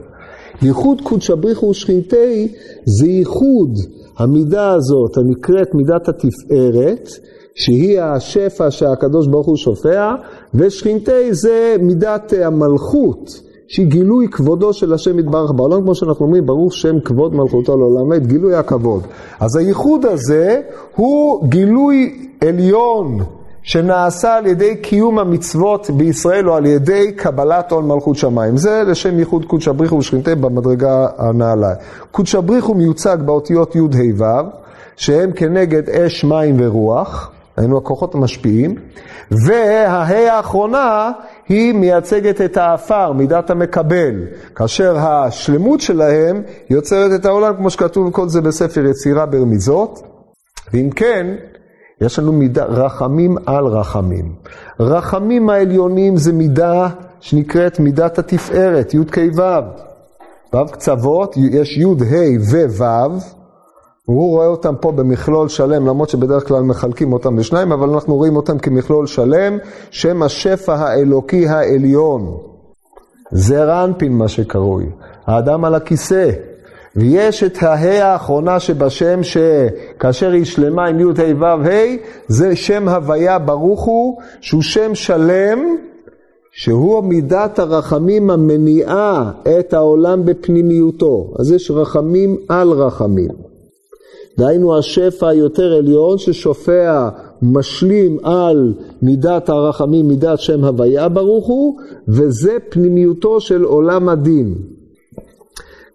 ייחוד 0.62 1.00
קודשא 1.00 1.34
בריחו 1.34 1.66
ושכינתי 1.66 2.52
זה 2.84 3.06
ייחוד 3.06 3.70
המידה 4.18 4.72
הזאת 4.72 5.16
הנקראת 5.16 5.74
מידת 5.74 6.08
התפארת, 6.08 7.08
שהיא 7.54 8.00
השפע 8.00 8.70
שהקדוש 8.70 9.26
ברוך 9.26 9.46
הוא 9.46 9.56
שופע, 9.56 10.14
ושכינתי 10.54 11.34
זה 11.34 11.76
מידת 11.80 12.32
המלכות. 12.42 13.30
שהיא 13.68 13.86
גילוי 13.86 14.28
כבודו 14.28 14.72
של 14.72 14.92
השם 14.92 15.18
יתברך 15.18 15.50
בעולם, 15.50 15.82
כמו 15.82 15.94
שאנחנו 15.94 16.26
אומרים, 16.26 16.46
ברוך 16.46 16.74
שם 16.74 17.00
כבוד 17.00 17.34
מלכותו 17.34 17.76
לעולם, 17.76 18.12
את 18.12 18.26
גילוי 18.26 18.54
הכבוד. 18.54 19.02
אז 19.40 19.56
הייחוד 19.56 20.04
הזה 20.06 20.60
הוא 20.96 21.48
גילוי 21.48 22.28
עליון 22.40 23.18
שנעשה 23.62 24.36
על 24.36 24.46
ידי 24.46 24.76
קיום 24.76 25.18
המצוות 25.18 25.90
בישראל 25.90 26.48
או 26.50 26.54
על 26.54 26.66
ידי 26.66 27.12
קבלת 27.12 27.72
עול 27.72 27.84
מלכות 27.84 28.16
שמיים. 28.16 28.56
זה 28.56 28.82
לשם 28.86 29.18
ייחוד 29.18 29.44
קודשא 29.44 29.72
בריחו 29.72 29.96
ושכינתי 29.96 30.34
במדרגה 30.34 31.06
הנעלה. 31.18 31.74
קודשא 32.10 32.40
בריחו 32.40 32.74
מיוצג 32.74 33.18
באותיות 33.24 33.76
י' 33.76 33.78
ה' 33.78 34.22
ו', 34.22 34.24
שהם 34.96 35.32
כנגד 35.32 35.90
אש, 35.90 36.24
מים 36.24 36.56
ורוח. 36.58 37.33
היינו 37.56 37.78
הכוחות 37.78 38.14
המשפיעים, 38.14 38.74
וההא 39.46 40.28
האחרונה 40.30 41.10
היא 41.48 41.74
מייצגת 41.74 42.40
את 42.40 42.56
האפר, 42.56 43.12
מידת 43.12 43.50
המקבל, 43.50 44.14
כאשר 44.54 44.98
השלמות 44.98 45.80
שלהם 45.80 46.42
יוצרת 46.70 47.20
את 47.20 47.26
העולם, 47.26 47.56
כמו 47.56 47.70
שכתוב 47.70 48.10
כל 48.10 48.28
זה 48.28 48.40
בספר 48.40 48.84
יצירה 48.86 49.26
ברמיזות, 49.26 50.02
ואם 50.72 50.90
כן, 50.90 51.26
יש 52.00 52.18
לנו 52.18 52.32
מידה, 52.32 52.64
רחמים 52.64 53.36
על 53.46 53.66
רחמים. 53.66 54.34
רחמים 54.80 55.50
העליונים 55.50 56.16
זה 56.16 56.32
מידה 56.32 56.88
שנקראת 57.20 57.80
מידת 57.80 58.18
התפארת, 58.18 58.94
י"ק 58.94 59.18
ו'. 59.36 59.42
ו' 60.56 60.66
קצוות, 60.72 61.36
יש 61.36 61.78
י', 61.78 61.84
ה' 61.84 62.40
וו', 62.78 63.43
והוא 64.08 64.30
רואה 64.30 64.46
אותם 64.46 64.74
פה 64.80 64.92
במכלול 64.92 65.48
שלם, 65.48 65.86
למרות 65.86 66.08
שבדרך 66.08 66.48
כלל 66.48 66.62
מחלקים 66.62 67.12
אותם 67.12 67.38
לשניים, 67.38 67.72
אבל 67.72 67.88
אנחנו 67.88 68.16
רואים 68.16 68.36
אותם 68.36 68.58
כמכלול 68.58 69.06
שלם, 69.06 69.58
שם 69.90 70.22
השפע 70.22 70.74
האלוקי 70.74 71.48
העליון. 71.48 72.36
זה 73.30 73.64
רנפין 73.64 74.12
מה 74.12 74.28
שקרוי, 74.28 74.86
האדם 75.26 75.64
על 75.64 75.74
הכיסא. 75.74 76.30
ויש 76.96 77.42
את 77.44 77.62
ההא 77.62 78.04
האחרונה 78.04 78.60
שבשם 78.60 79.20
שכאשר 79.22 80.32
היא 80.32 80.44
שלמה 80.44 80.86
עם 80.86 81.00
י' 81.00 81.04
ה' 81.04 81.40
ו' 81.40 81.44
ה', 81.44 81.96
זה 82.28 82.56
שם 82.56 82.88
הוויה 82.88 83.38
ברוך 83.38 83.84
הוא, 83.84 84.20
שהוא 84.40 84.62
שם 84.62 84.94
שלם, 84.94 85.58
שהוא 86.52 87.04
מידת 87.04 87.58
הרחמים 87.58 88.30
המניעה 88.30 89.32
את 89.58 89.74
העולם 89.74 90.24
בפנימיותו. 90.24 91.34
אז 91.38 91.52
יש 91.52 91.70
רחמים 91.70 92.36
על 92.48 92.70
רחמים. 92.70 93.53
דהיינו 94.38 94.78
השפע 94.78 95.28
היותר 95.28 95.72
עליון 95.72 96.18
ששופע, 96.18 97.08
משלים 97.42 98.18
על 98.22 98.74
מידת 99.02 99.48
הרחמים, 99.48 100.08
מידת 100.08 100.38
שם 100.38 100.64
הוויה 100.64 101.08
ברוך 101.08 101.46
הוא, 101.46 101.78
וזה 102.08 102.56
פנימיותו 102.68 103.40
של 103.40 103.62
עולם 103.62 104.08
הדין. 104.08 104.54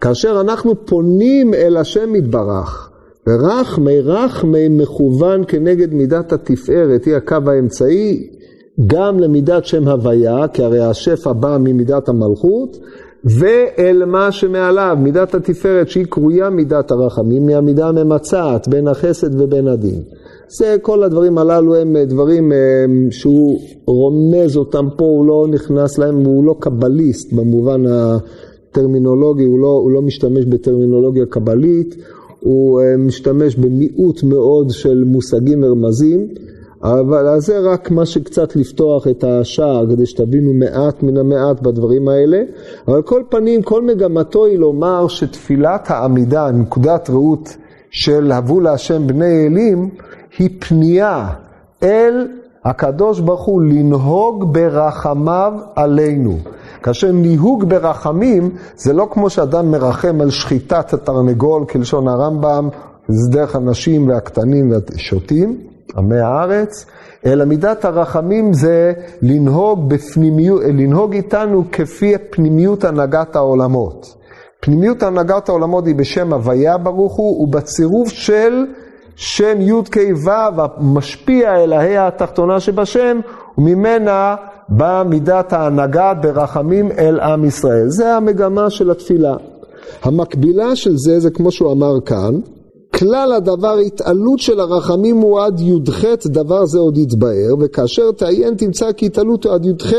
כאשר 0.01 0.41
אנחנו 0.41 0.85
פונים 0.85 1.53
אל 1.53 1.77
השם 1.77 2.15
יתברך, 2.15 2.89
ורחמי 3.27 4.01
רחמי 4.01 4.69
מכוון 4.69 5.43
כנגד 5.47 5.93
מידת 5.93 6.33
התפארת, 6.33 7.05
היא 7.05 7.15
הקו 7.15 7.37
האמצעי, 7.47 8.29
גם 8.87 9.19
למידת 9.19 9.65
שם 9.65 9.87
הוויה, 9.87 10.47
כי 10.47 10.63
הרי 10.63 10.79
השפע 10.79 11.33
בא 11.33 11.57
ממידת 11.59 12.09
המלכות, 12.09 12.77
ואל 13.23 14.05
מה 14.05 14.31
שמעליו, 14.31 14.97
מידת 14.99 15.35
התפארת 15.35 15.89
שהיא 15.89 16.05
קרויה 16.05 16.49
מידת 16.49 16.91
הרחמים, 16.91 17.45
מהמידה 17.45 17.87
הממצעת 17.87 18.67
בין 18.67 18.87
החסד 18.87 19.41
ובין 19.41 19.67
הדין. 19.67 20.01
זה, 20.47 20.75
כל 20.81 21.03
הדברים 21.03 21.37
הללו 21.37 21.75
הם 21.75 21.97
דברים 21.97 22.51
שהוא 23.11 23.59
רומז 23.85 24.57
אותם 24.57 24.87
פה, 24.97 25.05
הוא 25.05 25.25
לא 25.25 25.47
נכנס 25.49 25.97
להם, 25.97 26.25
הוא 26.25 26.45
לא 26.45 26.55
קבליסט 26.59 27.33
במובן 27.33 27.83
הטרמינולוגי, 27.85 29.43
הוא 29.43 29.59
לא, 29.59 29.67
הוא 29.67 29.91
לא 29.91 30.01
משתמש 30.01 30.45
בטרמינולוגיה 30.45 31.25
קבלית, 31.25 31.95
הוא 32.39 32.81
משתמש 32.97 33.55
במיעוט 33.55 34.23
מאוד 34.23 34.69
של 34.69 35.03
מושגים 35.03 35.63
ורמזים. 35.63 36.27
אבל 36.83 37.39
זה 37.39 37.59
רק 37.59 37.91
מה 37.91 38.05
שקצת 38.05 38.55
לפתוח 38.55 39.07
את 39.07 39.23
השער 39.23 39.85
כדי 39.89 40.05
שתבינו 40.05 40.53
מעט 40.53 41.03
מן 41.03 41.17
המעט 41.17 41.61
בדברים 41.61 42.07
האלה. 42.07 42.41
אבל 42.87 43.01
כל 43.01 43.23
פנים, 43.29 43.61
כל 43.61 43.81
מגמתו 43.81 44.45
היא 44.45 44.59
לומר 44.59 45.07
שתפילת 45.07 45.91
העמידה, 45.91 46.51
נקודת 46.51 47.09
ראות 47.09 47.57
של 47.91 48.31
הבו 48.31 48.59
להשם 48.59 49.07
בני 49.07 49.47
אלים, 49.47 49.89
היא 50.37 50.49
פנייה 50.59 51.27
אל 51.83 52.27
הקדוש 52.65 53.19
ברוך 53.19 53.41
הוא 53.41 53.61
לנהוג 53.61 54.53
ברחמיו 54.53 55.53
עלינו. 55.75 56.37
כאשר 56.83 57.11
ניהוג 57.11 57.69
ברחמים 57.69 58.49
זה 58.75 58.93
לא 58.93 59.07
כמו 59.11 59.29
שאדם 59.29 59.71
מרחם 59.71 60.21
על 60.21 60.29
שחיטת 60.29 60.93
התרנגול 60.93 61.65
כלשון 61.65 62.07
הרמב"ם, 62.07 62.69
זה 63.07 63.31
דרך 63.31 63.55
הנשים 63.55 64.07
והקטנים 64.07 64.71
והשוטים. 64.71 65.68
עמי 65.97 66.19
הארץ, 66.19 66.85
אלא 67.25 67.45
מידת 67.45 67.85
הרחמים 67.85 68.53
זה 68.53 68.93
לנהוג, 69.21 69.89
בפנימיות, 69.89 70.61
לנהוג 70.63 71.13
איתנו 71.13 71.63
כפי 71.71 72.13
פנימיות 72.29 72.83
הנהגת 72.83 73.35
העולמות. 73.35 74.15
פנימיות 74.59 75.03
הנהגת 75.03 75.49
העולמות 75.49 75.87
היא 75.87 75.95
בשם 75.95 76.33
הוויה 76.33 76.77
ברוך 76.77 77.15
הוא, 77.15 77.43
ובצירוף 77.43 78.09
של 78.09 78.65
שם 79.15 79.61
י"ק 79.61 79.97
ו' 80.25 80.29
המשפיע 80.57 81.63
אל 81.63 81.73
ההא 81.73 82.07
התחתונה 82.07 82.59
שבשם, 82.59 83.19
וממנה 83.57 84.35
באה 84.69 85.03
מידת 85.03 85.53
ההנהגה 85.53 86.13
ברחמים 86.13 86.91
אל 86.91 87.19
עם 87.19 87.45
ישראל. 87.45 87.89
זה 87.89 88.15
המגמה 88.15 88.69
של 88.69 88.91
התפילה. 88.91 89.35
המקבילה 90.03 90.75
של 90.75 90.97
זה, 90.97 91.19
זה 91.19 91.29
כמו 91.29 91.51
שהוא 91.51 91.71
אמר 91.71 92.01
כאן, 92.05 92.35
כלל 92.93 93.31
הדבר 93.31 93.77
התעלות 93.77 94.39
של 94.39 94.59
הרחמים 94.59 95.17
הוא 95.17 95.39
עד 95.39 95.59
י"ח 95.59 96.05
דבר 96.25 96.65
זה 96.65 96.79
עוד 96.79 96.97
יתבהר 96.97 97.55
וכאשר 97.59 98.11
תעיין 98.11 98.55
תמצא 98.55 98.91
כי 98.91 99.05
התעלות 99.05 99.45
הוא 99.45 99.53
עד 99.53 99.65
י"ח 99.65 99.93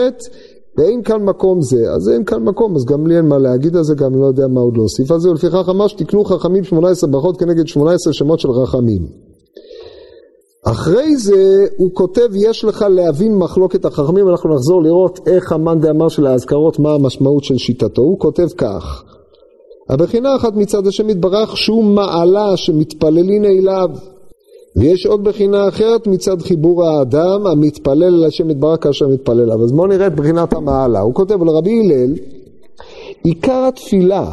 ואין 0.79 1.03
כאן 1.03 1.23
מקום 1.23 1.63
זה, 1.63 1.93
אז 1.95 2.09
אין 2.09 2.25
כאן 2.25 2.43
מקום, 2.43 2.77
אז 2.77 2.85
גם 2.85 3.07
לי 3.07 3.17
אין 3.17 3.29
מה 3.29 3.39
להגיד 3.39 3.77
על 3.77 3.85
זה, 3.85 3.95
גם 3.95 4.21
לא 4.21 4.27
יודע 4.27 4.47
מה 4.49 4.61
עוד 4.61 4.77
להוסיף 4.77 5.11
על 5.11 5.21
זה, 5.21 5.31
ולפיכך 5.31 5.69
אמר 5.69 5.87
שתקנו 5.87 6.25
חכמים 6.25 6.65
18 6.65 7.11
ברכות 7.11 7.37
כנגד 7.41 7.67
18 7.67 8.13
שמות 8.13 8.41
של 8.41 8.51
רחמים. 8.51 9.07
אחרי 10.65 11.17
זה 11.17 11.67
הוא 11.77 11.91
כותב, 11.95 12.29
יש 12.35 12.65
לך 12.65 12.85
להבין 12.91 13.37
מחלוקת 13.37 13.85
החכמים, 13.85 14.29
אנחנו 14.29 14.55
נחזור 14.55 14.83
לראות 14.83 15.21
איך 15.27 15.53
המאן 15.53 15.81
דאמר 15.81 16.09
של 16.09 16.27
האזכרות, 16.27 16.79
מה 16.79 16.95
המשמעות 16.95 17.45
של 17.45 17.59
שיטתו. 17.59 18.03
הוא 18.03 18.19
כותב 18.19 18.49
כך: 18.57 19.05
הבחינה 19.91 20.37
אחת 20.37 20.55
מצד 20.55 20.87
השם 20.87 21.11
יתברך 21.11 21.57
שהוא 21.57 21.85
מעלה 21.85 22.57
שמתפללין 22.57 23.45
אליו 23.45 23.89
ויש 24.77 25.07
עוד 25.07 25.25
בחינה 25.25 25.69
אחרת 25.69 26.07
מצד 26.07 26.43
חיבור 26.43 26.85
האדם 26.85 27.47
המתפלל 27.47 28.05
אל 28.05 28.25
השם 28.25 28.51
יתברך 28.51 28.85
כאשר 28.85 29.09
מתפלל 29.09 29.41
אליו. 29.41 29.65
אז 29.65 29.73
בואו 29.73 29.87
נראה 29.87 30.07
את 30.07 30.15
בחינת 30.15 30.53
המעלה. 30.53 31.01
הוא 31.01 31.15
כותב 31.15 31.45
לרבי 31.45 31.81
הלל 31.81 32.15
עיקר 33.25 33.65
התפילה 33.69 34.31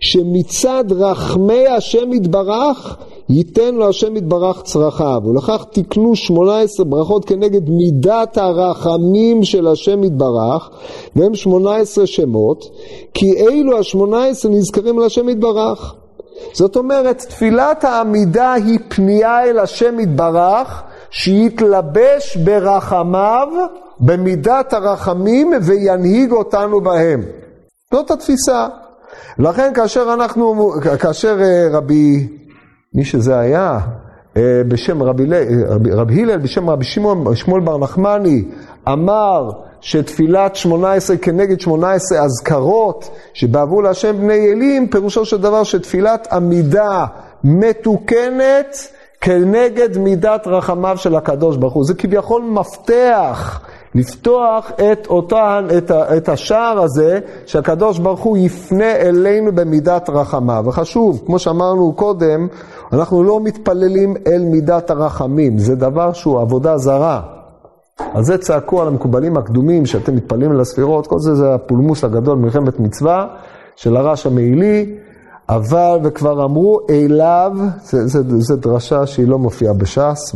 שמצד 0.00 0.84
רחמי 0.90 1.66
השם 1.66 2.12
יתברך 2.12 2.96
ייתן 3.28 3.74
לו 3.74 3.88
השם 3.88 4.16
יתברך 4.16 4.62
צרכיו, 4.62 5.20
ולכך 5.24 5.64
תקנו 5.70 6.16
שמונה 6.16 6.60
עשרה 6.60 6.86
ברכות 6.86 7.24
כנגד 7.24 7.68
מידת 7.68 8.38
הרחמים 8.38 9.44
של 9.44 9.66
השם 9.66 10.04
יתברך, 10.04 10.70
והם 11.16 11.34
שמונה 11.34 11.76
עשרה 11.76 12.06
שמות, 12.06 12.64
כי 13.14 13.26
אלו 13.38 13.78
השמונה 13.78 14.26
עשרה 14.26 14.52
נזכרים 14.52 14.98
על 14.98 15.04
השם 15.04 15.28
יתברך. 15.28 15.94
זאת 16.52 16.76
אומרת, 16.76 17.18
תפילת 17.18 17.84
העמידה 17.84 18.52
היא 18.52 18.78
פנייה 18.88 19.44
אל 19.44 19.58
השם 19.58 20.00
יתברך, 20.00 20.82
שיתלבש 21.10 22.36
ברחמיו, 22.36 23.48
במידת 24.00 24.72
הרחמים, 24.72 25.52
וינהיג 25.62 26.32
אותנו 26.32 26.80
בהם. 26.80 27.22
זאת 27.94 28.10
התפיסה. 28.10 28.66
לכן 29.38 29.72
כאשר 29.74 30.14
אנחנו, 30.14 30.72
כאשר 31.00 31.38
אה, 31.40 31.68
רבי 31.72 32.28
מי 32.94 33.04
שזה 33.04 33.38
היה, 33.38 33.78
אה, 34.36 34.62
בשם 34.68 35.02
רבי, 35.02 35.24
רבי, 35.68 35.90
רבי 35.92 36.22
הלל, 36.22 36.38
בשם 36.38 36.70
רבי 36.70 36.84
שמעון, 36.84 37.36
שמואל 37.36 37.60
בר 37.60 37.78
נחמני, 37.78 38.44
אמר 38.88 39.50
שתפילת 39.80 40.56
שמונה 40.56 40.92
עשרה 40.92 41.16
כנגד 41.16 41.60
שמונה 41.60 41.92
עשרה 41.92 42.24
אזכרות 42.24 43.10
שבעבו 43.34 43.82
להשם 43.82 44.16
בני 44.16 44.52
אלים, 44.52 44.88
פירושו 44.88 45.24
של 45.24 45.40
דבר 45.40 45.62
שתפילת 45.62 46.32
עמידה 46.32 47.04
מתוקנת 47.44 48.76
כנגד 49.20 49.98
מידת 49.98 50.46
רחמיו 50.46 50.96
של 50.96 51.16
הקדוש 51.16 51.56
ברוך 51.56 51.74
הוא. 51.74 51.84
זה 51.84 51.94
כביכול 51.94 52.42
מפתח 52.42 53.60
לפתוח 53.98 54.70
את, 54.70 55.06
אותה, 55.06 55.60
את, 55.78 55.90
את 55.90 56.28
השער 56.28 56.80
הזה, 56.82 57.18
שהקדוש 57.46 57.98
ברוך 57.98 58.20
הוא 58.20 58.36
יפנה 58.36 58.96
אלינו 58.96 59.52
במידת 59.54 60.10
רחמיו. 60.10 60.64
וחשוב, 60.66 61.22
כמו 61.26 61.38
שאמרנו 61.38 61.92
קודם, 61.92 62.46
אנחנו 62.92 63.24
לא 63.24 63.40
מתפללים 63.40 64.14
אל 64.26 64.44
מידת 64.44 64.90
הרחמים, 64.90 65.58
זה 65.58 65.74
דבר 65.74 66.12
שהוא 66.12 66.40
עבודה 66.40 66.78
זרה. 66.78 67.20
על 67.98 68.22
זה 68.22 68.38
צעקו 68.38 68.82
על 68.82 68.88
המקובלים 68.88 69.36
הקדומים, 69.36 69.86
שאתם 69.86 70.16
מתפללים 70.16 70.52
אל 70.52 70.60
הספירות, 70.60 71.06
כל 71.06 71.18
זה 71.18 71.34
זה 71.34 71.54
הפולמוס 71.54 72.04
הגדול, 72.04 72.38
מלחמת 72.38 72.80
מצווה, 72.80 73.26
של 73.76 73.96
הרש 73.96 74.26
המעילי, 74.26 74.94
אבל, 75.48 75.98
וכבר 76.02 76.44
אמרו 76.44 76.80
אליו, 76.90 77.52
זה 78.38 78.56
דרשה 78.56 79.06
שהיא 79.06 79.28
לא 79.28 79.38
מופיעה 79.38 79.72
בש"ס, 79.72 80.34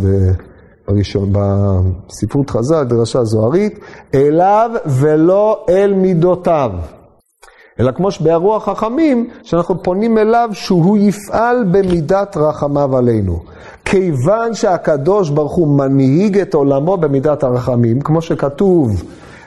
בראשון, 0.93 1.33
בספרות 1.33 2.51
חז"ל, 2.51 2.85
דרשה 2.85 3.25
זוהרית, 3.25 3.79
אליו 4.15 4.71
ולא 4.87 5.67
אל 5.69 5.95
מידותיו. 5.95 6.71
אלא 7.81 7.93
כמו 7.93 8.11
שבאירוע 8.11 8.61
חכמים, 8.61 9.31
שאנחנו 9.43 9.83
פונים 9.83 10.19
אליו 10.19 10.49
שהוא 10.53 10.99
יפעל 10.99 11.65
במידת 11.71 12.37
רחמיו 12.37 12.97
עלינו. 12.97 13.41
כיוון 13.85 14.55
שהקדוש 14.55 15.31
ברוך 15.31 15.55
הוא 15.55 15.79
מנהיג 15.79 16.39
את 16.39 16.55
עולמו 16.55 16.97
במידת 16.97 17.43
הרחמים, 17.43 18.01
כמו 18.01 18.23
שכתוב, 18.23 19.03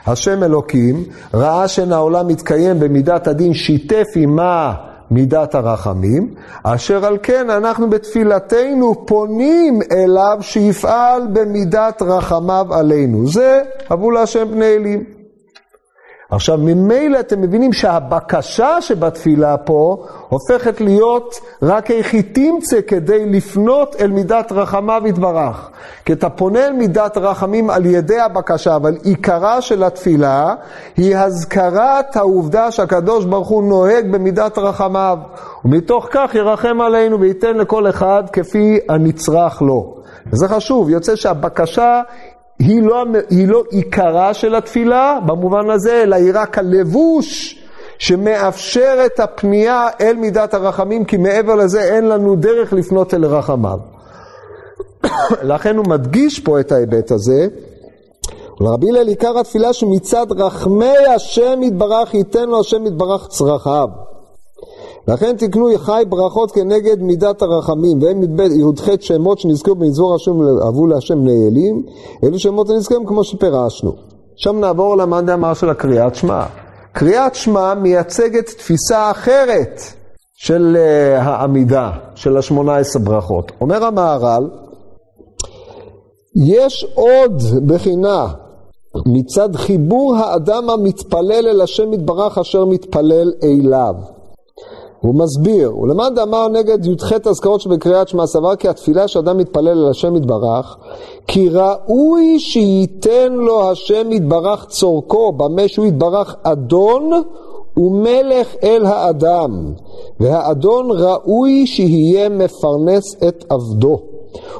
השם 0.06 0.42
אלוקים, 0.42 1.04
ראה 1.34 1.68
שאין 1.68 1.92
העולם 1.92 2.28
מתקיים 2.28 2.80
במידת 2.80 3.26
הדין, 3.26 3.54
שיתף 3.54 4.06
עמה 4.16 4.74
מידת 5.10 5.54
הרחמים, 5.54 6.34
אשר 6.62 7.06
על 7.06 7.18
כן 7.22 7.50
אנחנו 7.50 7.90
בתפילתנו 7.90 9.06
פונים 9.06 9.78
אליו 9.92 10.38
שיפעל 10.40 11.22
במידת 11.32 12.02
רחמיו 12.02 12.66
עלינו. 12.70 13.28
זה 13.28 13.62
הבו 13.90 14.10
להשם 14.10 14.50
בני 14.50 14.74
אלים. 14.74 15.15
עכשיו, 16.30 16.58
ממילא 16.58 17.20
אתם 17.20 17.40
מבינים 17.40 17.72
שהבקשה 17.72 18.80
שבתפילה 18.80 19.56
פה 19.56 20.04
הופכת 20.28 20.80
להיות 20.80 21.40
רק 21.62 21.86
היכי 21.90 22.22
תמצא 22.22 22.80
כדי 22.86 23.26
לפנות 23.26 23.96
אל 24.00 24.10
מידת 24.10 24.52
רחמיו 24.52 25.02
יתברך. 25.06 25.70
כי 26.04 26.12
אתה 26.12 26.30
פונה 26.30 26.66
אל 26.66 26.72
מידת 26.72 27.16
רחמים 27.16 27.70
על 27.70 27.86
ידי 27.86 28.20
הבקשה, 28.20 28.76
אבל 28.76 28.96
עיקרה 29.02 29.62
של 29.62 29.82
התפילה 29.82 30.54
היא 30.96 31.16
הזכרת 31.16 32.16
העובדה 32.16 32.70
שהקדוש 32.70 33.24
ברוך 33.24 33.48
הוא 33.48 33.64
נוהג 33.64 34.12
במידת 34.12 34.58
רחמיו. 34.58 35.18
ומתוך 35.64 36.08
כך 36.10 36.34
ירחם 36.34 36.80
עלינו 36.80 37.20
וייתן 37.20 37.56
לכל 37.56 37.88
אחד 37.88 38.22
כפי 38.32 38.78
הנצרך 38.88 39.62
לו. 39.62 39.96
וזה 40.32 40.48
חשוב, 40.48 40.90
יוצא 40.90 41.16
שהבקשה 41.16 42.02
היא 42.58 42.82
לא, 42.82 43.04
היא 43.30 43.48
לא 43.48 43.62
עיקרה 43.70 44.34
של 44.34 44.54
התפילה 44.54 45.18
במובן 45.26 45.70
הזה, 45.70 46.02
אלא 46.02 46.16
היא 46.16 46.30
רק 46.34 46.58
הלבוש 46.58 47.58
שמאפשר 47.98 48.98
את 49.06 49.20
הפנייה 49.20 49.88
אל 50.00 50.16
מידת 50.16 50.54
הרחמים, 50.54 51.04
כי 51.04 51.16
מעבר 51.16 51.54
לזה 51.54 51.82
אין 51.82 52.08
לנו 52.08 52.36
דרך 52.36 52.72
לפנות 52.72 53.14
אל 53.14 53.24
רחמיו. 53.24 53.78
לכן 55.42 55.76
הוא 55.76 55.86
מדגיש 55.88 56.40
פה 56.40 56.60
את 56.60 56.72
ההיבט 56.72 57.10
הזה. 57.10 57.48
ולרבי 58.60 58.88
הלל 58.88 59.08
עיקר 59.08 59.38
התפילה 59.38 59.72
שמצד 59.72 60.26
רחמי 60.30 60.96
השם 61.14 61.62
יתברך 61.62 62.14
ייתן 62.14 62.48
לו 62.48 62.60
השם 62.60 62.86
יתברך 62.86 63.28
צרכיו. 63.28 63.88
לכן 65.08 65.36
תקנו 65.36 65.68
חי 65.76 66.02
ברכות 66.08 66.52
כנגד 66.52 67.02
מידת 67.02 67.42
הרחמים, 67.42 68.02
והם 68.02 68.22
י"ח 68.22 68.88
שמות 69.00 69.38
שנזכרו 69.38 69.74
במצבור 69.74 70.14
השם 70.14 70.32
אהבו 70.64 70.86
להשם 70.86 71.20
בני 71.20 71.48
אלים, 71.48 71.82
אלו 72.24 72.38
שמות 72.38 72.70
הנזכרים 72.70 73.06
כמו 73.06 73.24
שפירשנו. 73.24 73.92
עכשיו 74.34 74.52
נעבור 74.52 74.96
למאן 74.96 75.26
דאמר 75.26 75.54
של 75.54 75.70
הקריאת 75.70 76.14
שמע. 76.14 76.44
קריאת 76.92 77.34
שמע 77.34 77.74
מייצגת 77.74 78.46
תפיסה 78.46 79.10
אחרת 79.10 79.80
של 80.34 80.76
uh, 80.76 81.22
העמידה, 81.22 81.90
של 82.14 82.36
השמונה 82.36 82.76
עשרה 82.76 83.02
ברכות. 83.02 83.52
אומר 83.60 83.84
המהר"ל, 83.84 84.50
יש 86.46 86.86
עוד 86.94 87.42
בחינה 87.66 88.26
מצד 89.06 89.56
חיבור 89.56 90.16
האדם 90.16 90.70
המתפלל 90.70 91.46
אל 91.46 91.60
השם 91.60 91.92
יתברך 91.92 92.38
אשר 92.38 92.64
מתפלל 92.64 93.32
אליו. 93.42 93.94
הוא 95.00 95.14
מסביר, 95.14 95.78
ולמאן 95.78 96.14
דאמר 96.14 96.48
נגד 96.48 96.86
י"ח 96.86 97.12
אזכרות 97.26 97.60
שבקריאת 97.60 98.08
שמע 98.08 98.26
סבר 98.26 98.56
כי 98.56 98.68
התפילה 98.68 99.08
שאדם 99.08 99.38
מתפלל 99.38 99.84
אל 99.84 99.90
השם 99.90 100.16
יתברך, 100.16 100.76
כי 101.26 101.48
ראוי 101.48 102.40
שייתן 102.40 103.32
לו 103.32 103.70
השם 103.70 104.12
יתברך 104.12 104.66
צורכו, 104.68 105.32
במה 105.32 105.68
שהוא 105.68 105.86
יתברך 105.86 106.36
אדון 106.42 107.10
ומלך 107.76 108.54
אל 108.62 108.86
האדם, 108.86 109.72
והאדון 110.20 110.90
ראוי 110.90 111.66
שיהיה 111.66 112.28
מפרנס 112.28 113.16
את 113.28 113.44
עבדו. 113.48 113.98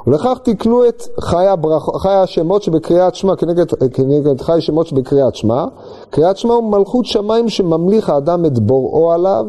ולכך 0.06 0.38
תקנו 0.42 0.88
את 0.88 1.02
חי, 1.20 1.46
הברח, 1.46 1.88
חי 2.02 2.12
השמות 2.12 2.62
שבקריאת 2.62 3.14
שמע 3.14 3.36
כנגד, 3.36 3.70
כנגד 3.92 4.40
חי 4.40 4.52
השמות 4.52 4.86
שבקריאת 4.86 5.34
שמע. 5.34 5.64
קריאת 6.10 6.36
שמע 6.36 6.54
הוא 6.54 6.72
מלכות 6.72 7.04
שמיים 7.04 7.48
שממליך 7.48 8.10
האדם 8.10 8.44
את 8.44 8.58
בוראו 8.58 9.12
עליו, 9.12 9.46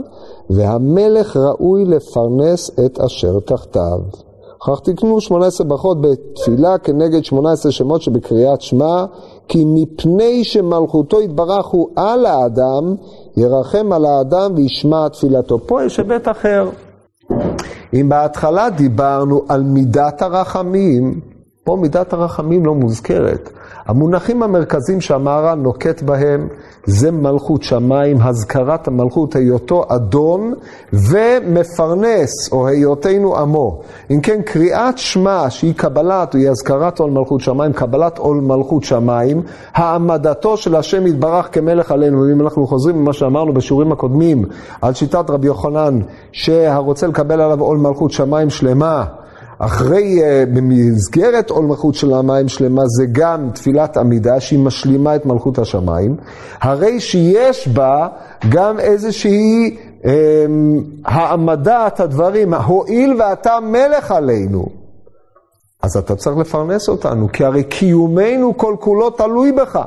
והמלך 0.49 1.38
ראוי 1.38 1.86
לפרנס 1.86 2.71
את 2.86 2.99
אשר 2.99 3.39
תחתיו. 3.39 3.99
וכך 4.57 4.79
תקנו 4.83 5.21
18 5.21 5.67
ברכות 5.67 6.01
בתפילה 6.01 6.77
כנגד 6.77 7.23
18 7.23 7.71
שמות 7.71 8.01
שבקריאת 8.01 8.62
שמע, 8.62 9.05
כי 9.47 9.63
מפני 9.65 10.43
שמלכותו 10.43 11.21
יתברך 11.21 11.65
הוא 11.65 11.89
על 11.95 12.25
האדם, 12.25 12.95
ירחם 13.38 13.91
על 13.91 14.05
האדם 14.05 14.51
וישמע 14.55 15.07
תפילתו. 15.10 15.60
פה 15.67 15.83
יש 15.83 15.99
היבט 15.99 16.27
אחר. 16.27 16.69
אם 17.93 18.10
בהתחלה 18.10 18.69
דיברנו 18.69 19.41
על 19.49 19.63
מידת 19.63 20.21
הרחמים, 20.21 21.19
פה 21.67 21.75
מידת 21.75 22.13
הרחמים 22.13 22.65
לא 22.65 22.75
מוזכרת. 22.75 23.49
המונחים 23.86 24.43
המרכזיים 24.43 25.01
שהמהר"ל 25.01 25.56
נוקט 25.56 26.01
בהם 26.01 26.47
זה 26.86 27.12
מלכות 27.12 27.63
שמיים, 27.63 28.17
הזכרת 28.21 28.88
המלכות, 28.88 29.36
היותו 29.36 29.86
אדון 29.88 30.53
ומפרנס, 30.93 32.51
או 32.51 32.67
היותנו 32.67 33.38
עמו. 33.38 33.82
אם 34.12 34.21
כן, 34.21 34.41
קריאת 34.45 34.97
שמע 34.97 35.49
שהיא 35.49 35.73
קבלת, 35.73 36.36
היא 36.36 36.49
הזכרת 36.49 36.99
עול 36.99 37.12
מלכות 37.12 37.41
שמיים, 37.41 37.73
קבלת 37.73 38.17
עול 38.17 38.38
מלכות 38.41 38.84
שמיים, 38.84 39.41
העמדתו 39.73 40.58
של 40.58 40.75
השם 40.75 41.08
יתברך 41.08 41.49
כמלך 41.51 41.91
עלינו. 41.91 42.32
אם 42.32 42.41
אנחנו 42.41 42.67
חוזרים 42.67 43.01
ממה 43.01 43.13
שאמרנו 43.13 43.53
בשיעורים 43.53 43.91
הקודמים 43.91 44.45
על 44.82 44.93
שיטת 44.93 45.30
רבי 45.30 45.47
יוחנן, 45.47 45.99
שהרוצה 46.32 47.08
לקבל 47.08 47.41
עליו 47.41 47.62
עול 47.62 47.77
מלכות 47.77 48.12
שמיים 48.12 48.49
שלמה, 48.49 49.06
אחרי, 49.60 50.24
אה, 50.24 50.43
במסגרת 50.54 51.50
עול 51.50 51.65
מלכות 51.65 51.96
של 51.96 52.13
המים 52.13 52.48
שלמה, 52.48 52.82
זה 52.86 53.06
גם 53.12 53.50
תפילת 53.54 53.98
עמידה 53.98 54.39
שהיא 54.39 54.60
משלימה 54.60 55.15
את 55.15 55.26
מלכות 55.26 55.60
השמיים, 55.60 56.15
הרי 56.62 57.00
שיש 57.00 57.67
בה 57.67 58.08
גם 58.50 58.80
איזושהי 58.80 59.78
אה, 60.06 60.46
העמדת 61.06 62.00
הדברים, 62.00 62.54
הואיל 62.54 63.22
ואתה 63.22 63.60
מלך 63.60 64.12
עלינו, 64.12 64.65
אז 65.84 65.98
אתה 65.98 66.15
צריך 66.15 66.38
לפרנס 66.38 66.89
אותנו, 66.89 67.28
כי 67.34 67.46
הרי 67.46 67.63
קיומנו 67.63 68.58
כל 68.58 68.76
כולו 68.80 69.10
תלוי 69.10 69.52
בך. 69.52 69.80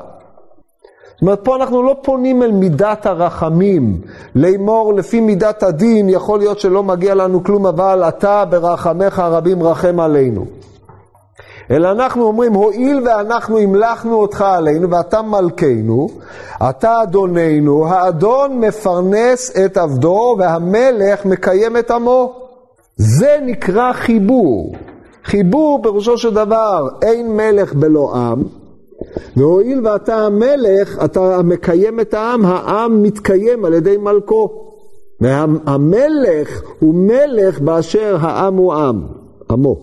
זאת 1.20 1.22
אומרת, 1.22 1.40
פה 1.44 1.56
אנחנו 1.56 1.82
לא 1.82 1.96
פונים 2.02 2.42
אל 2.42 2.52
מידת 2.52 3.06
הרחמים. 3.06 4.00
לאמור, 4.34 4.94
לפי 4.94 5.20
מידת 5.20 5.62
הדין, 5.62 6.08
יכול 6.08 6.38
להיות 6.38 6.60
שלא 6.60 6.82
מגיע 6.82 7.14
לנו 7.14 7.44
כלום, 7.44 7.66
אבל 7.66 8.04
אתה 8.08 8.44
ברחמך 8.44 9.18
הרבים 9.18 9.62
רחם 9.62 10.00
עלינו. 10.00 10.44
אלא 11.70 11.90
אנחנו 11.90 12.24
אומרים, 12.24 12.54
הואיל 12.54 13.00
ואנחנו 13.04 13.58
המלכנו 13.58 14.14
אותך 14.14 14.42
עלינו 14.42 14.90
ואתה 14.90 15.22
מלכנו, 15.22 16.08
אתה 16.70 17.02
אדוננו, 17.02 17.86
האדון 17.88 18.60
מפרנס 18.60 19.56
את 19.64 19.76
עבדו 19.76 20.36
והמלך 20.38 21.24
מקיים 21.24 21.76
את 21.76 21.90
עמו. 21.90 22.32
זה 22.96 23.38
נקרא 23.46 23.92
חיבור. 23.92 24.74
חיבור 25.24 25.82
פירושו 25.82 26.18
של 26.18 26.34
דבר, 26.34 26.88
אין 27.02 27.36
מלך 27.36 27.74
בלא 27.74 28.12
עם, 28.14 28.42
והואיל 29.36 29.86
ואתה 29.86 30.16
המלך, 30.16 31.04
אתה 31.04 31.42
מקיים 31.42 32.00
את 32.00 32.14
העם, 32.14 32.44
העם 32.44 33.02
מתקיים 33.02 33.64
על 33.64 33.74
ידי 33.74 33.96
מלכו. 33.96 34.48
והמלך 35.20 36.62
הוא 36.78 36.94
מלך 36.94 37.60
באשר 37.60 38.16
העם 38.20 38.56
הוא 38.56 38.74
עם, 38.74 39.02
עמו. 39.50 39.76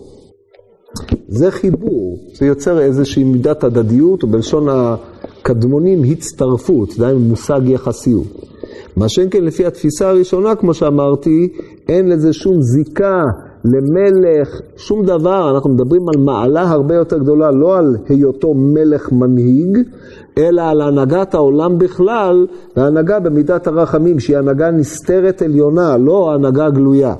זה 1.28 1.50
חיבור, 1.50 2.18
זה 2.34 2.46
יוצר 2.46 2.80
איזושהי 2.80 3.24
מידת 3.24 3.64
הדדיות, 3.64 4.24
ובלשון 4.24 4.66
הקדמונים 4.68 6.02
הצטרפות, 6.04 6.90
זה 6.90 7.14
מושג 7.14 7.60
יחסיות. 7.64 8.26
מה 8.96 9.08
שאין 9.08 9.28
כן 9.30 9.44
לפי 9.44 9.66
התפיסה 9.66 10.08
הראשונה, 10.08 10.54
כמו 10.54 10.74
שאמרתי, 10.74 11.48
אין 11.88 12.08
לזה 12.08 12.32
שום 12.32 12.62
זיקה 12.62 13.22
למלך, 13.64 14.60
שום 14.76 15.04
דבר, 15.04 15.54
אנחנו 15.54 15.70
מדברים 15.70 16.08
על 16.08 16.16
מעלה 16.16 16.60
הרבה 16.60 16.94
יותר 16.94 17.18
גדולה, 17.18 17.50
לא 17.50 17.78
על 17.78 17.96
היותו 18.08 18.54
מלך 18.54 19.12
מנהיג, 19.12 19.78
אלא 20.38 20.62
על 20.62 20.80
הנהגת 20.80 21.34
העולם 21.34 21.78
בכלל, 21.78 22.46
והנהגה 22.76 23.20
במידת 23.20 23.66
הרחמים, 23.66 24.20
שהיא 24.20 24.38
הנהגה 24.38 24.70
נסתרת 24.70 25.42
עליונה, 25.42 25.96
לא 25.96 26.34
הנהגה 26.34 26.70
גלויה. 26.70 27.14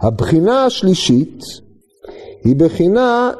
הבחינה 0.00 0.64
השלישית 0.64 1.40
היא 2.44 2.56
בחינה 2.56 3.30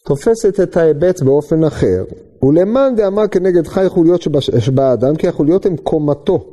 שתופסת 0.00 0.60
את 0.62 0.76
ההיבט 0.76 1.22
באופן 1.22 1.64
אחר. 1.64 2.04
ולמאן 2.42 2.94
דאמר 2.96 3.28
כנגד 3.28 3.66
חי 3.66 3.88
חוליות 3.88 4.22
שבאדם, 4.58 5.16
כי 5.16 5.28
החוליות 5.28 5.66
הן 5.66 5.76
קומתו. 5.76 6.44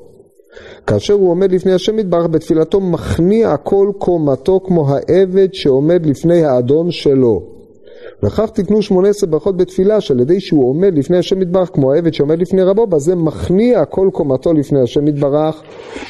כאשר 0.87 1.13
הוא 1.13 1.31
עומד 1.31 1.51
לפני 1.51 1.73
השם 1.73 1.99
יתברך 1.99 2.27
בתפילתו 2.27 2.81
מכניע 2.81 3.57
כל 3.57 3.91
קומתו 3.97 4.59
כמו 4.65 4.87
העבד 4.89 5.47
שעומד 5.53 6.05
לפני 6.05 6.45
האדון 6.45 6.91
שלו. 6.91 7.59
וכך 8.23 8.49
תקנו 8.49 8.81
שמונה 8.81 9.09
עשרה 9.09 9.29
ברכות 9.29 9.57
בתפילה 9.57 10.01
שעל 10.01 10.19
ידי 10.19 10.39
שהוא 10.39 10.69
עומד 10.69 10.97
לפני 10.97 11.17
השם 11.17 11.41
יתברך 11.41 11.69
כמו 11.73 11.93
העבד 11.93 12.13
שעומד 12.13 12.41
לפני 12.41 12.63
רבו 12.63 12.87
בזה 12.87 13.15
מכניע 13.15 13.85
כל 13.85 14.09
קומתו 14.13 14.53
לפני 14.53 14.81
השם 14.81 15.07
יתברך 15.07 15.61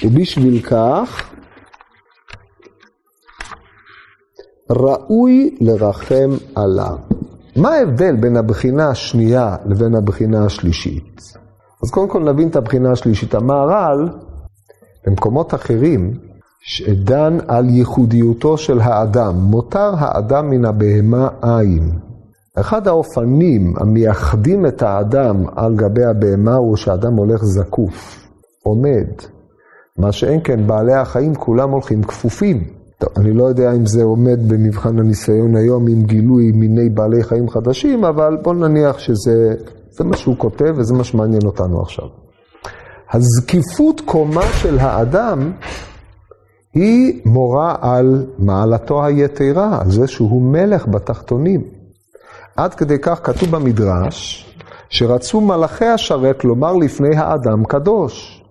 ובשביל 0.04 0.62
כך 0.62 1.30
ראוי 4.70 5.58
לרחם 5.62 6.30
עליו. 6.56 6.98
מה 7.56 7.70
ההבדל 7.70 8.16
בין 8.16 8.38
הבחינה 8.38 8.90
השנייה 8.90 9.56
לבין 9.66 9.96
הבחינה 9.96 10.46
השלישית? 10.46 11.22
אז 11.84 11.92
קודם 11.92 12.08
כל 12.08 12.20
נבין 12.24 12.48
את 12.48 12.56
הבחינה 12.56 12.92
השלישית. 12.92 13.36
המהר"ל 13.36 14.10
במקומות 15.08 15.54
אחרים, 15.54 16.14
שדן 16.62 17.38
על 17.48 17.70
ייחודיותו 17.70 18.58
של 18.58 18.80
האדם, 18.80 19.36
מותר 19.36 19.92
האדם 19.98 20.50
מן 20.50 20.66
הבהמה 20.66 21.28
אין. 21.44 21.92
אחד 22.56 22.88
האופנים 22.88 23.74
המייחדים 23.78 24.66
את 24.66 24.82
האדם 24.82 25.44
על 25.56 25.76
גבי 25.76 26.06
הבהמה 26.06 26.56
הוא 26.56 26.76
שאדם 26.76 27.14
הולך 27.14 27.44
זקוף, 27.44 28.28
עומד. 28.64 29.08
מה 29.98 30.12
שאין 30.12 30.40
כן, 30.44 30.68
בעלי 30.68 30.94
החיים 30.94 31.36
כולם 31.36 31.70
הולכים 31.72 32.04
כפופים. 32.04 32.64
טוב, 32.98 33.10
אני 33.18 33.34
לא 33.34 33.44
יודע 33.44 33.72
אם 33.74 33.86
זה 33.86 34.04
עומד 34.04 34.40
במבחן 34.48 35.00
הניסיון 35.00 35.56
היום 35.56 35.88
עם 35.88 36.04
גילוי 36.04 36.52
מיני 36.52 36.90
בעלי 36.90 37.24
חיים 37.24 37.50
חדשים, 37.50 38.06
אבל 38.06 38.38
בוא 38.44 38.54
נניח 38.54 39.00
שזה 39.00 40.04
מה 40.04 40.18
שהוא 40.18 40.36
כותב 40.38 40.74
וזה 40.78 40.94
מה 40.94 41.04
שמעניין 41.04 41.42
אותנו 41.46 41.82
עכשיו. 41.82 42.06
הזקיפות 43.14 44.02
קומה 44.06 44.44
של 44.62 44.80
האדם 44.80 45.52
היא 46.74 47.22
מורה 47.26 47.76
על 47.82 48.26
מעלתו 48.40 49.06
היתרה, 49.06 49.82
על 49.82 49.92
זה 49.92 50.08
שהוא 50.08 50.42
מלך 50.42 50.88
בתחתונים. 50.88 51.62
עד 52.56 52.74
כדי 52.74 53.00
כך 53.02 53.20
כתוב 53.24 53.52
במדרש, 53.52 54.46
שרצו 54.90 55.42
מלאכי 55.42 55.86
השרת 55.86 56.46
לומר 56.46 56.74
לפני 56.74 57.18
האדם 57.18 57.66
קדוש. 57.66 58.44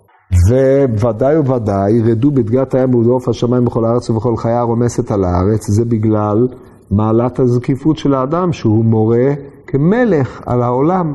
וודאי 1.00 1.38
וודאי 1.38 1.92
ירדו 1.92 2.30
בדגת 2.30 2.74
הים 2.74 2.94
ובעוף 2.94 3.28
השמיים 3.28 3.64
בכל 3.64 3.84
הארץ 3.84 4.10
ובכל 4.10 4.36
חיה 4.36 4.60
הרומסת 4.60 5.10
על 5.10 5.24
הארץ, 5.24 5.66
זה 5.70 5.84
בגלל 5.84 6.48
מעלת 6.90 7.38
הזקיפות 7.38 7.96
של 7.96 8.14
האדם, 8.14 8.52
שהוא 8.52 8.84
מורה 8.84 9.32
כמלך 9.66 10.42
על 10.46 10.62
העולם. 10.62 11.14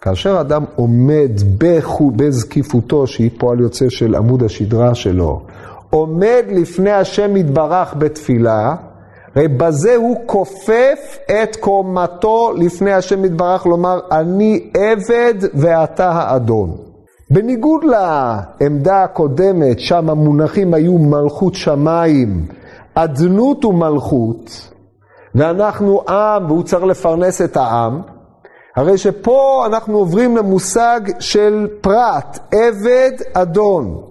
כאשר 0.00 0.40
אדם 0.40 0.64
עומד 0.76 1.30
בזקיפותו, 2.16 3.06
שהיא 3.06 3.30
פועל 3.38 3.60
יוצא 3.60 3.88
של 3.88 4.14
עמוד 4.14 4.42
השדרה 4.42 4.94
שלו, 4.94 5.40
עומד 5.90 6.44
לפני 6.50 6.90
השם 6.90 7.36
יתברך 7.36 7.94
בתפילה, 7.98 8.74
הרי 9.34 9.48
בזה 9.48 9.96
הוא 9.96 10.16
כופף 10.26 11.18
את 11.26 11.56
קומתו 11.56 12.52
לפני 12.56 12.92
השם 12.92 13.24
יתברך, 13.24 13.66
לומר, 13.66 14.00
אני 14.12 14.70
עבד 14.76 15.34
ואתה 15.54 16.10
האדון. 16.10 16.76
בניגוד 17.30 17.84
לעמדה 17.84 19.02
הקודמת, 19.02 19.80
שם 19.80 20.10
המונחים 20.10 20.74
היו 20.74 20.98
מלכות 20.98 21.54
שמיים, 21.54 22.46
אדנות 22.94 23.64
ומלכות, 23.64 24.70
ואנחנו 25.34 26.02
עם 26.08 26.50
והוא 26.50 26.62
צריך 26.62 26.84
לפרנס 26.84 27.42
את 27.42 27.56
העם, 27.56 28.00
הרי 28.76 28.98
שפה 28.98 29.64
אנחנו 29.66 29.98
עוברים 29.98 30.36
למושג 30.36 31.00
של 31.18 31.68
פרט, 31.80 32.38
עבד, 32.54 33.12
אדון. 33.32 34.02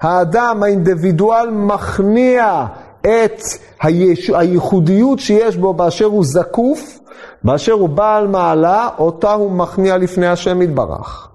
האדם, 0.00 0.62
האינדיבידואל, 0.62 1.50
מכניע 1.50 2.64
את 3.00 3.42
היש... 3.82 4.30
הייחודיות 4.30 5.18
שיש 5.18 5.56
בו 5.56 5.74
באשר 5.74 6.04
הוא 6.04 6.24
זקוף, 6.24 6.98
באשר 7.44 7.72
הוא 7.72 7.88
בעל 7.88 8.26
מעלה, 8.26 8.88
אותה 8.98 9.32
הוא 9.32 9.52
מכניע 9.52 9.98
לפני 9.98 10.26
השם 10.26 10.62
יתברך. 10.62 11.28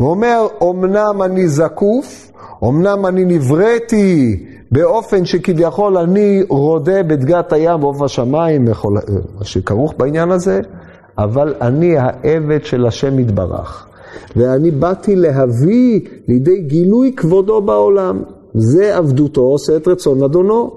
ואומר, 0.00 0.46
אמנם 0.62 1.22
אני 1.22 1.48
זקוף, 1.48 2.32
אמנם 2.64 3.06
אני 3.06 3.24
נבראתי 3.24 4.36
באופן 4.70 5.24
שכביכול 5.24 5.98
אני 5.98 6.42
רודה 6.48 7.02
בדגת 7.02 7.52
הים 7.52 7.84
ועוף 7.84 8.02
השמיים, 8.02 8.64
מה 8.64 9.44
שכרוך 9.44 9.94
בעניין 9.96 10.30
הזה, 10.30 10.60
אבל 11.24 11.54
אני 11.60 11.98
העבד 11.98 12.64
של 12.64 12.86
השם 12.86 13.18
יתברך. 13.18 13.86
ואני 14.36 14.70
באתי 14.70 15.16
להביא 15.16 16.00
לידי 16.28 16.60
גילוי 16.60 17.12
כבודו 17.16 17.60
בעולם. 17.60 18.22
זה 18.54 18.96
עבדותו 18.96 19.40
עושה 19.40 19.76
את 19.76 19.88
רצון 19.88 20.22
אדונו. 20.22 20.70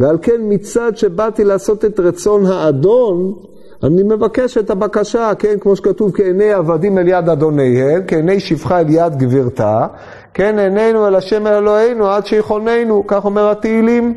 ועל 0.00 0.18
כן 0.22 0.40
מצד 0.48 0.96
שבאתי 0.96 1.44
לעשות 1.44 1.84
את 1.84 2.00
רצון 2.00 2.46
האדון, 2.46 3.34
אני 3.82 4.02
מבקש 4.02 4.58
את 4.58 4.70
הבקשה, 4.70 5.32
כן, 5.38 5.56
כמו 5.60 5.76
שכתוב, 5.76 6.12
כעיני 6.16 6.52
עבדים 6.52 6.98
אל 6.98 7.08
יד 7.08 7.28
אדוניהם, 7.28 8.02
כעיני 8.06 8.40
שפחה 8.40 8.80
אל 8.80 8.86
יד 8.88 9.16
גבירתה, 9.16 9.86
כן, 10.34 10.58
עינינו 10.58 11.08
אל 11.08 11.14
השם 11.14 11.46
אל 11.46 11.52
אלוהינו 11.52 12.08
עד 12.08 12.26
שיכוננו, 12.26 13.04
כך 13.06 13.24
אומר 13.24 13.50
התהילים. 13.50 14.14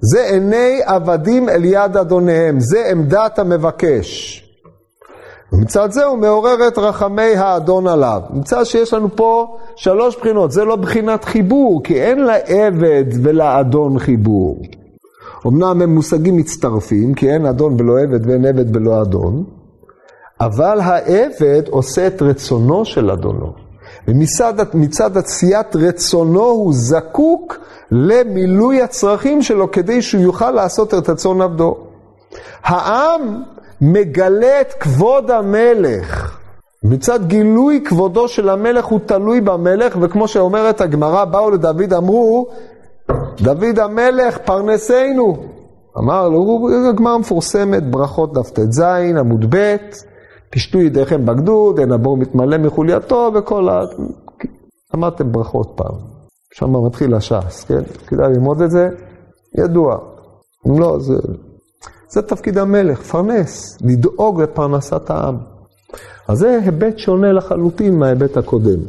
זה 0.00 0.24
עיני 0.24 0.80
עבדים 0.84 1.48
אל 1.48 1.64
יד 1.64 1.96
אדוניהם, 1.96 2.60
זה 2.60 2.90
עמדת 2.90 3.38
המבקש. 3.38 4.41
ומצד 5.52 5.90
זה 5.90 6.04
הוא 6.04 6.18
מעורר 6.18 6.68
את 6.68 6.78
רחמי 6.78 7.36
האדון 7.36 7.86
עליו. 7.86 8.20
נמצא 8.30 8.64
שיש 8.64 8.94
לנו 8.94 9.16
פה 9.16 9.56
שלוש 9.76 10.16
בחינות, 10.16 10.52
זה 10.52 10.64
לא 10.64 10.76
בחינת 10.76 11.24
חיבור, 11.24 11.82
כי 11.84 12.02
אין 12.02 12.18
לעבד 12.18 13.04
ולאדון 13.22 13.98
חיבור. 13.98 14.62
אמנם 15.46 15.82
הם 15.82 15.94
מושגים 15.94 16.36
מצטרפים, 16.36 17.14
כי 17.14 17.30
אין 17.30 17.46
אדון 17.46 17.76
בלא 17.76 18.00
עבד 18.00 18.26
ואין 18.26 18.44
עבד 18.44 18.72
בלא 18.72 19.02
אדון, 19.02 19.44
אבל 20.40 20.80
העבד 20.80 21.62
עושה 21.70 22.06
את 22.06 22.22
רצונו 22.22 22.84
של 22.84 23.10
אדונו. 23.10 23.52
ומצד 24.08 25.16
עשיית 25.16 25.76
רצונו 25.76 26.44
הוא 26.44 26.72
זקוק 26.74 27.58
למילוי 27.90 28.82
הצרכים 28.82 29.42
שלו 29.42 29.70
כדי 29.70 30.02
שהוא 30.02 30.22
יוכל 30.22 30.50
לעשות 30.50 30.94
את 30.94 31.08
רצון 31.08 31.42
עבדו. 31.42 31.76
העם 32.64 33.42
מגלה 33.82 34.60
את 34.60 34.72
כבוד 34.72 35.30
המלך. 35.30 36.38
מצד 36.84 37.26
גילוי 37.26 37.84
כבודו 37.84 38.28
של 38.28 38.48
המלך 38.48 38.84
הוא 38.84 39.00
תלוי 39.06 39.40
במלך, 39.40 39.96
וכמו 40.00 40.28
שאומרת 40.28 40.80
הגמרא, 40.80 41.24
באו 41.24 41.50
לדוד, 41.50 41.92
אמרו, 41.92 42.46
דוד 43.42 43.78
המלך 43.78 44.38
פרנסנו. 44.38 45.36
אמר 45.98 46.28
לו, 46.28 46.68
הגמרא 46.90 47.18
מפורסמת, 47.18 47.90
ברכות 47.90 48.32
דף 48.32 48.50
ט"ז, 48.50 48.80
עמוד 49.18 49.54
ב', 49.54 49.76
פשטו 50.50 50.78
ידיכם 50.78 51.26
בגדוד, 51.26 51.78
אין 51.78 51.92
הבור 51.92 52.16
מתמלא 52.16 52.58
מחולייתו, 52.58 53.30
וכל 53.34 53.68
ה... 53.68 53.80
אמרתם 54.94 55.32
ברכות 55.32 55.72
פעם. 55.76 55.94
שם 56.54 56.86
מתחיל 56.86 57.14
הש"ס, 57.14 57.64
כן? 57.64 57.82
כדאי 58.06 58.28
ללמוד 58.28 58.62
את 58.62 58.70
זה, 58.70 58.88
ידוע. 59.58 59.98
אם 60.68 60.80
לא, 60.80 60.98
זה... 60.98 61.14
זה 62.12 62.22
תפקיד 62.22 62.58
המלך, 62.58 63.02
פרנס, 63.02 63.78
לדאוג 63.84 64.42
לפרנסת 64.42 65.10
העם. 65.10 65.36
אז 66.28 66.38
זה 66.38 66.58
היבט 66.64 66.98
שונה 66.98 67.32
לחלוטין 67.32 67.98
מההיבט 67.98 68.36
הקודם. 68.36 68.80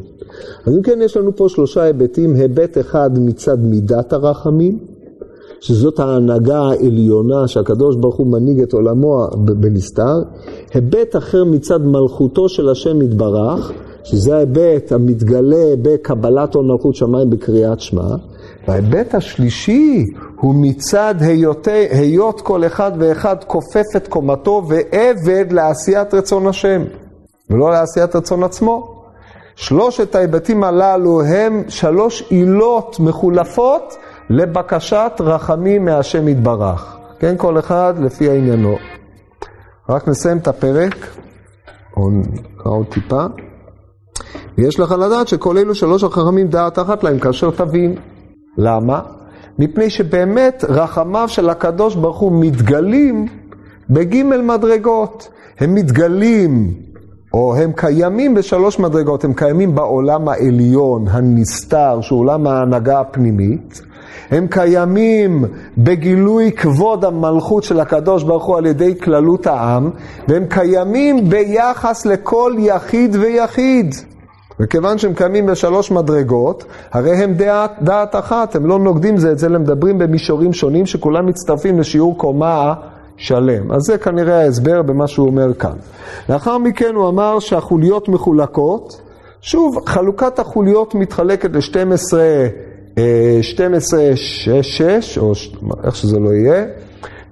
אז 0.65 0.75
אם 0.77 0.81
כן, 0.81 0.99
יש 1.01 1.17
לנו 1.17 1.35
פה 1.35 1.49
שלושה 1.49 1.81
היבטים, 1.81 2.35
היבט 2.35 2.77
אחד 2.77 3.09
מצד 3.19 3.59
מידת 3.59 4.13
הרחמים, 4.13 4.79
שזאת 5.61 5.99
ההנהגה 5.99 6.59
העליונה 6.59 7.47
שהקדוש 7.47 7.95
ברוך 7.95 8.15
הוא 8.15 8.27
מנהיג 8.27 8.61
את 8.61 8.73
עולמו 8.73 9.27
בנסתר, 9.37 10.23
היבט 10.73 11.15
אחר 11.15 11.43
מצד 11.43 11.85
מלכותו 11.85 12.49
של 12.49 12.69
השם 12.69 13.01
יתברך, 13.01 13.71
שזה 14.03 14.35
ההיבט 14.35 14.91
המתגלה 14.91 15.73
בקבלת 15.81 16.55
עול 16.55 16.65
מלכות 16.65 16.95
שמיים 16.95 17.29
בקריאת 17.29 17.79
שמע, 17.79 18.15
וההיבט 18.67 19.15
השלישי 19.15 20.05
הוא 20.35 20.55
מצד 20.57 21.15
היותי, 21.19 21.87
היות 21.89 22.41
כל 22.41 22.65
אחד 22.65 22.91
ואחד 22.99 23.43
כופף 23.43 23.95
את 23.95 24.07
קומתו 24.07 24.63
ועבד 24.67 25.45
לעשיית 25.51 26.13
רצון 26.13 26.47
השם, 26.47 26.81
ולא 27.49 27.71
לעשיית 27.71 28.15
רצון 28.15 28.43
עצמו. 28.43 29.03
שלושת 29.55 30.15
ההיבטים 30.15 30.63
הללו 30.63 31.21
הם 31.23 31.63
שלוש 31.67 32.23
עילות 32.29 32.99
מחולפות 32.99 33.97
לבקשת 34.29 35.11
רחמים 35.19 35.85
מהשם 35.85 36.27
יתברך. 36.27 36.97
כן, 37.19 37.35
כל 37.37 37.59
אחד 37.59 37.93
לפי 37.99 38.29
עניינו. 38.29 38.75
רק 39.89 40.07
נסיים 40.07 40.37
את 40.37 40.47
הפרק, 40.47 40.95
או 41.97 42.09
נקרא 42.09 42.71
עוד 42.71 42.85
טיפה. 42.85 43.25
ויש 44.57 44.79
לך 44.79 44.91
לדעת 44.91 45.27
שכל 45.27 45.57
אלו 45.57 45.75
שלוש 45.75 46.03
החכמים 46.03 46.47
דעת 46.47 46.79
אחת 46.79 47.03
להם 47.03 47.19
כאשר 47.19 47.51
תבין. 47.51 47.95
למה? 48.57 49.01
מפני 49.59 49.89
שבאמת 49.89 50.63
רחמיו 50.69 51.27
של 51.29 51.49
הקדוש 51.49 51.95
ברוך 51.95 52.19
הוא 52.19 52.31
מתגלים 52.41 53.27
בגימל 53.89 54.41
מדרגות. 54.41 55.29
הם 55.59 55.75
מתגלים, 55.75 56.73
או 57.33 57.55
הם 57.55 57.71
קיימים 57.75 58.35
בשלוש 58.35 58.79
מדרגות, 58.79 59.23
הם 59.23 59.33
קיימים 59.33 59.75
בעולם 59.75 60.27
העליון, 60.27 61.07
הנסתר, 61.07 62.01
שהוא 62.01 62.19
עולם 62.19 62.47
ההנהגה 62.47 62.99
הפנימית. 62.99 63.81
הם 64.31 64.47
קיימים 64.47 65.45
בגילוי 65.77 66.51
כבוד 66.51 67.05
המלכות 67.05 67.63
של 67.63 67.79
הקדוש 67.79 68.23
ברוך 68.23 68.45
הוא 68.45 68.57
על 68.57 68.65
ידי 68.65 68.99
כללות 68.99 69.47
העם, 69.47 69.89
והם 70.27 70.45
קיימים 70.49 71.29
ביחס 71.29 72.05
לכל 72.05 72.55
יחיד 72.59 73.15
ויחיד. 73.15 73.95
וכיוון 74.59 74.97
שהם 74.97 75.13
קיימים 75.13 75.45
בשלוש 75.45 75.91
מדרגות, 75.91 76.65
הרי 76.91 77.23
הם 77.23 77.33
דעת, 77.33 77.71
דעת 77.81 78.15
אחת, 78.15 78.55
הם 78.55 78.65
לא 78.65 78.79
נוגדים 78.79 79.17
זה 79.17 79.31
את 79.31 79.39
זה, 79.39 79.47
הם 79.47 79.61
מדברים 79.61 79.97
במישורים 79.97 80.53
שונים 80.53 80.85
שכולם 80.85 81.25
מצטרפים 81.25 81.79
לשיעור 81.79 82.17
קומה 82.17 82.73
שלם. 83.17 83.71
אז 83.71 83.81
זה 83.81 83.97
כנראה 83.97 84.41
ההסבר 84.41 84.81
במה 84.81 85.07
שהוא 85.07 85.27
אומר 85.27 85.53
כאן. 85.53 85.75
לאחר 86.29 86.57
מכן 86.57 86.95
הוא 86.95 87.09
אמר 87.09 87.39
שהחוליות 87.39 88.09
מחולקות, 88.09 89.01
שוב, 89.41 89.79
חלוקת 89.85 90.39
החוליות 90.39 90.95
מתחלקת 90.95 91.49
ל-12, 91.53 92.17
12, 93.41 94.01
6, 94.15 94.49
6, 94.61 95.17
או 95.17 95.31
איך 95.83 95.95
שזה 95.95 96.19
לא 96.19 96.29
יהיה, 96.29 96.65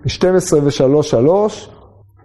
12 0.05 0.59
ו-3, 0.63 1.03
3, 1.03 1.69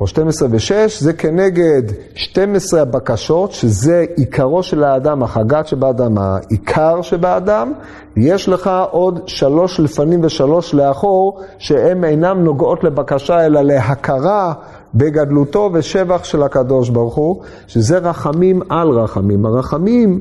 או 0.01 0.07
12 0.07 0.49
ו-6, 0.51 1.01
זה 1.01 1.13
כנגד 1.13 1.83
12 2.15 2.83
הבקשות, 2.83 3.53
שזה 3.53 4.05
עיקרו 4.17 4.63
של 4.63 4.85
האדם, 4.85 5.23
החגת 5.23 5.67
שבאדם, 5.67 6.19
העיקר 6.19 7.03
שבאדם. 7.03 7.73
יש 8.17 8.49
לך 8.49 8.71
עוד 8.91 9.29
שלוש 9.29 9.81
לפנים 9.81 10.25
ושלוש 10.25 10.75
לאחור, 10.75 11.41
שהן 11.59 12.05
אינן 12.05 12.39
נוגעות 12.39 12.85
לבקשה, 12.85 13.47
אלא 13.47 13.63
להכרה 13.63 14.53
בגדלותו 14.95 15.71
ושבח 15.73 16.25
של 16.25 16.43
הקדוש 16.43 16.89
ברוך 16.89 17.15
הוא, 17.15 17.43
שזה 17.67 17.99
רחמים 17.99 18.63
על 18.69 18.89
רחמים. 18.89 19.47
הרחמים 19.47 20.21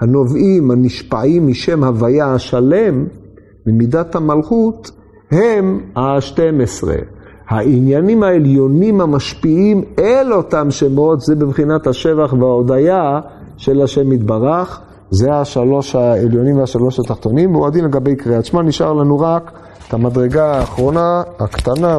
הנובעים, 0.00 0.70
הנשפעים 0.70 1.46
משם 1.46 1.84
הוויה 1.84 2.34
השלם, 2.34 3.06
ממידת 3.66 4.14
המלכות, 4.14 4.90
הם 5.30 5.80
ה-12. 5.96 6.88
העניינים 7.48 8.22
העליונים 8.22 9.00
המשפיעים 9.00 9.84
אל 9.98 10.32
אותם 10.32 10.70
שמות, 10.70 11.20
זה 11.20 11.34
בבחינת 11.34 11.86
השבח 11.86 12.32
וההודיה 12.32 13.20
של 13.56 13.82
השם 13.82 14.12
יתברך. 14.12 14.80
זה 15.10 15.34
השלוש 15.34 15.94
העליונים 15.94 16.58
והשלוש 16.58 17.00
התחתונים. 17.00 17.54
הוא 17.54 17.66
הדין 17.66 17.84
לגבי 17.84 18.16
קריאת 18.16 18.44
שמע, 18.44 18.62
נשאר 18.62 18.92
לנו 18.92 19.20
רק 19.20 19.52
את 19.88 19.94
המדרגה 19.94 20.54
האחרונה, 20.54 21.22
הקטנה. 21.38 21.98